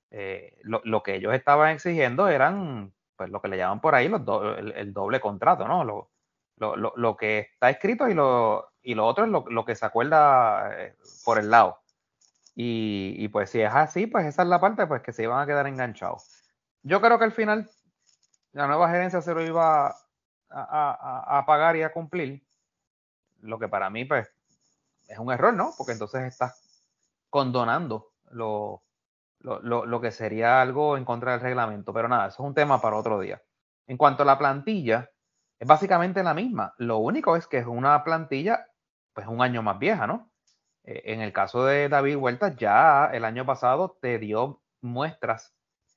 [0.10, 4.22] Eh, lo, que ellos estaban exigiendo eran, pues lo que le llaman por ahí los
[4.57, 5.84] el, doble contrato, ¿no?
[5.84, 6.11] Lo,
[6.57, 10.95] lo, que está escrito y lo, y lo otro es lo, que se acuerda eh,
[11.26, 11.80] por el lado.
[12.55, 15.45] Y, pues si es así, pues esa es la parte pues que se iban a
[15.45, 16.43] quedar enganchados.
[16.82, 17.70] Yo creo que al final
[18.53, 19.95] la nueva gerencia se lo iba
[20.49, 22.43] a, pagar y a cumplir,
[23.41, 24.28] lo que para mí pues
[25.07, 25.74] es un error, ¿no?
[25.78, 26.84] Porque entonces estás
[27.30, 28.11] condonando
[29.40, 31.94] lo, lo, que sería algo en contra del reglamento.
[31.94, 33.42] Pero nada, eso es un tema para otro día.
[33.88, 35.10] En cuanto a la plantilla,
[35.60, 36.74] es básicamente la misma.
[36.78, 38.66] Lo único es que es una plantilla,
[39.14, 40.32] pues un año más vieja, ¿no?
[40.84, 45.54] Eh, en el caso de David Huerta, ya el año pasado te dio muestras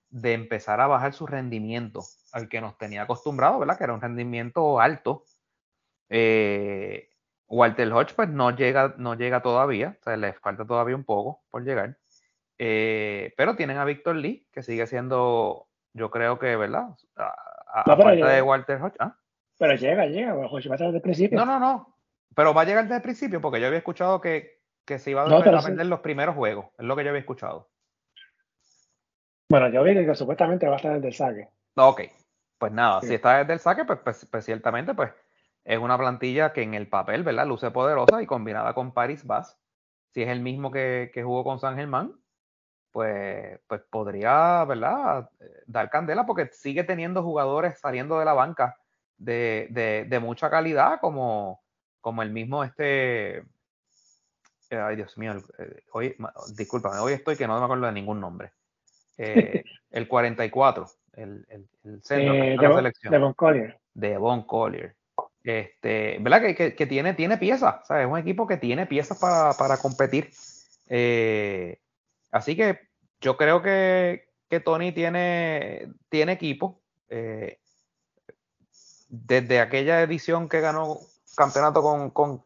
[0.08, 3.78] de empezar a bajar su rendimiento al que nos tenía acostumbrado, ¿verdad?
[3.78, 5.24] Que era un rendimiento alto.
[6.08, 7.08] Eh,
[7.46, 11.42] Walter Hodge, pues no llega, no llega todavía, o sea, le falta todavía un poco
[11.50, 11.98] por llegar.
[12.62, 16.90] Eh, pero tienen a Víctor Lee, que sigue siendo, yo creo que, ¿verdad?
[17.16, 18.96] A, de Walter Hodge.
[18.98, 19.16] ¿ah?
[19.58, 21.38] Pero llega, llega, Hodge va a desde el principio.
[21.38, 21.96] No, no, no.
[22.34, 25.22] Pero va a llegar desde el principio, porque yo había escuchado que, que se iba
[25.22, 26.66] a, no, vender los primeros juegos.
[26.78, 27.70] Es lo que yo había escuchado.
[29.48, 31.48] Bueno, yo vi que supuestamente va a estar desde el saque.
[31.76, 32.02] Ok,
[32.58, 35.12] pues nada, si está desde el saque, pues, pues, pues, ciertamente pues
[35.64, 37.46] es una plantilla que en el papel, ¿verdad?
[37.46, 39.58] Luce poderosa y combinada con Paris Bass,
[40.10, 42.12] si es el mismo que, jugó con San Germán,
[42.92, 45.30] pues, pues podría, ¿verdad?
[45.66, 48.76] Dar candela porque sigue teniendo jugadores saliendo de la banca
[49.20, 51.62] de, de, mucha calidad, como,
[52.00, 53.44] como el mismo este...
[54.70, 56.16] Ay, Dios mío, eh, hoy,
[56.56, 58.52] discúlpame, hoy estoy que no me acuerdo de ningún nombre.
[59.18, 63.12] Eh, el 44, el, el, centro de la selección.
[63.12, 63.80] De Collier.
[63.94, 64.94] De Von Collier.
[65.42, 66.42] Este, ¿Verdad?
[66.42, 68.06] Que, que, tiene, tiene piezas, ¿sabes?
[68.06, 70.30] Es un equipo que tiene piezas para, para competir.
[70.88, 71.80] Eh,
[72.30, 72.88] así que
[73.20, 76.80] yo creo que, que Tony tiene, tiene equipo.
[77.08, 77.58] Eh,
[79.08, 80.98] desde aquella edición que ganó
[81.36, 82.44] campeonato con, con,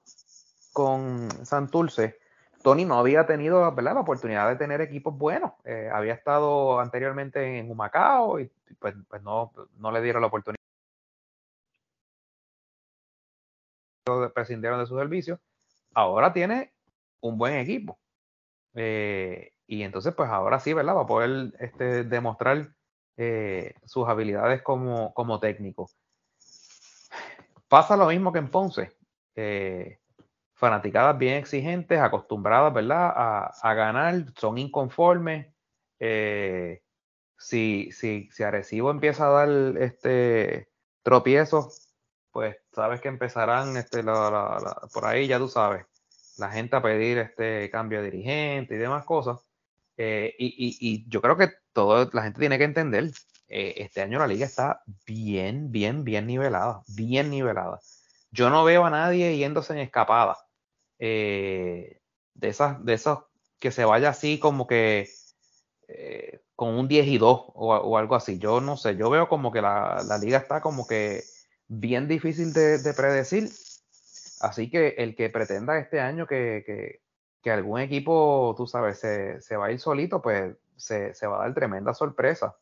[0.72, 2.18] con Santurce,
[2.64, 5.52] Tony no había tenido la oportunidad de tener equipos buenos.
[5.64, 10.58] Eh, había estado anteriormente en Humacao y pues, pues no, no, le dieron la oportunidad.
[14.34, 15.40] Prescindieron de su servicio.
[15.92, 16.72] Ahora tiene
[17.20, 17.98] un buen equipo.
[18.74, 20.96] Eh, y entonces, pues ahora sí, ¿verdad?
[20.96, 22.68] Va a poder este, demostrar
[23.16, 25.90] eh, sus habilidades como, como técnico.
[27.68, 28.92] Pasa lo mismo que en Ponce
[30.54, 33.12] fanaticadas bien exigentes, acostumbradas, ¿verdad?
[33.14, 35.52] A, ganar, son inconformes.
[35.98, 36.82] Eh,
[37.36, 40.70] si, si, si Arecibo empieza a dar este
[41.02, 41.94] tropiezos,
[42.30, 45.84] pues sabes que empezarán este, por ahí, ya tú sabes,
[46.38, 49.53] la gente a pedir este cambio de dirigente y demás cosas.
[49.96, 53.10] Eh, y, yo creo que todo, la gente tiene que entender,
[53.48, 57.80] eh, este año la liga está bien, bien, bien nivelada, bien nivelada.
[58.30, 60.36] Yo no veo a nadie yéndose en escapada.
[60.98, 62.00] Eh,
[62.34, 63.20] de esas, de esos
[63.58, 65.08] que se vaya así como que
[66.56, 68.38] con un 10 y 2 o, algo así.
[68.38, 71.22] Yo no sé, yo veo como que la, liga está como que
[71.68, 73.50] bien difícil de, predecir.
[74.40, 77.00] Así que el que pretenda este año que,
[77.50, 81.94] algún equipo, tú sabes, se, va a ir solito, pues se, va a dar tremenda
[81.94, 82.56] sorpresa.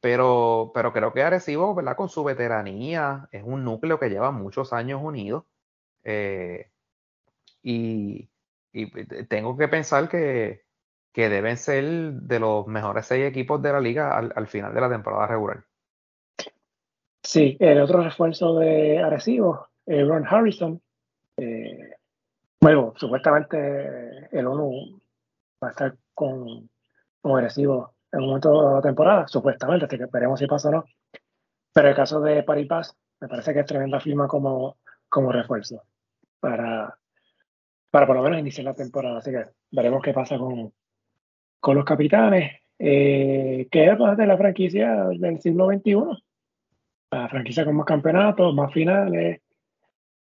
[0.00, 1.96] Pero, pero creo que Arecibo, ¿verdad?
[1.96, 5.44] Con su veteranía, es un núcleo que lleva muchos años unidos.
[6.04, 6.70] Eh,
[7.62, 8.28] y,
[9.28, 10.62] tengo que pensar que,
[11.14, 15.26] deben ser de los mejores seis equipos de la liga al, final de la temporada
[15.26, 15.64] regular.
[17.22, 20.80] Sí, el otro refuerzo de Arecibo, Ron Harrison.
[21.36, 21.99] Eh,
[22.60, 25.00] bueno, supuestamente el ONU
[25.62, 26.68] va a estar con,
[27.20, 30.72] con Arecibo en un momento de la temporada, supuestamente, así que esperemos si pasa o
[30.72, 30.84] no.
[31.72, 35.82] Pero el caso de Paripaz, me parece que es tremenda firma como, como refuerzo
[36.40, 36.98] para,
[37.90, 39.18] para por lo menos iniciar la temporada.
[39.18, 40.72] Así que veremos qué pasa con,
[41.60, 42.60] con los capitanes.
[42.78, 46.22] eh, que es de la franquicia del siglo XXI.
[47.12, 49.40] La franquicia con más campeonatos, más finales,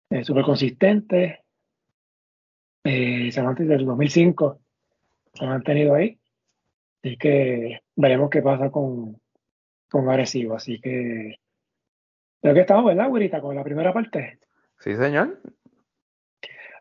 [0.09, 1.44] eh, súper consistente.
[2.85, 4.59] Eh, se han desde el 2005,
[5.33, 6.19] se han mantenido ahí.
[7.03, 9.19] Así que veremos qué pasa con,
[9.89, 10.55] con Agresivo.
[10.55, 11.39] Así que
[12.41, 13.41] creo que estamos, ¿verdad, Güerita?
[13.41, 14.37] Con la primera parte.
[14.79, 15.41] Sí, señor.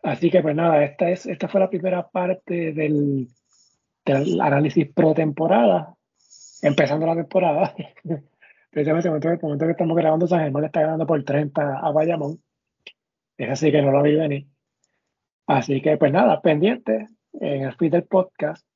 [0.03, 3.29] Así que pues nada, esta, es, esta fue la primera parte del,
[4.05, 5.95] del análisis pro temporada,
[6.61, 7.75] empezando la temporada.
[8.71, 12.43] Precisamente en el momento que estamos grabando, San Germán está ganando por 30 a Bayamón.
[13.39, 14.54] Es así que no la vi venir.
[15.47, 18.67] Así que pues nada, pendiente en el feed del podcast,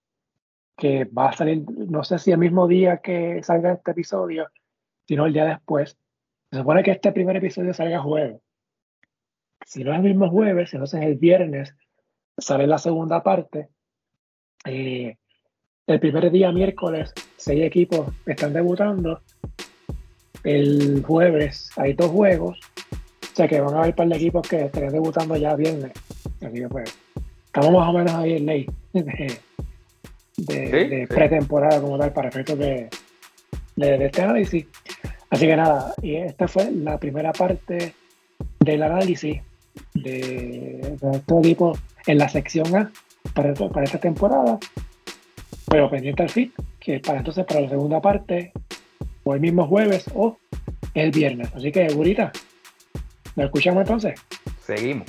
[0.77, 4.49] que va a salir, no sé si el mismo día que salga este episodio,
[5.07, 5.97] sino el día después.
[6.51, 8.41] Se supone que este primer episodio salga jueves.
[9.67, 11.75] Si no es el mismo jueves, entonces el viernes
[12.39, 13.69] sale la segunda parte.
[14.65, 15.17] Eh,
[15.87, 19.23] el primer día, miércoles, seis equipos están debutando.
[20.45, 22.61] El jueves hay dos juegos.
[23.39, 25.93] O sea que van a haber un par de equipos que estarán debutando ya viernes.
[26.45, 26.99] Así que pues,
[27.47, 28.67] estamos más o menos ahí en ley
[30.39, 32.89] de, pretemporada como tal para efectos de,
[33.77, 34.67] de, este análisis.
[35.31, 37.95] Así que nada, y esta fue la primera parte
[38.59, 39.41] del análisis
[39.95, 41.79] de, todo tipo
[42.09, 42.91] en la sección A
[43.35, 44.59] para, para esta temporada.
[45.71, 48.51] Pero pendiente al fit, que para entonces para la segunda parte,
[49.23, 50.39] o el mismo jueves o
[50.95, 51.55] el viernes.
[51.55, 52.33] Así que, Gurita,
[53.39, 54.21] ¿nos escuchamos entonces?
[54.67, 55.07] Seguimos.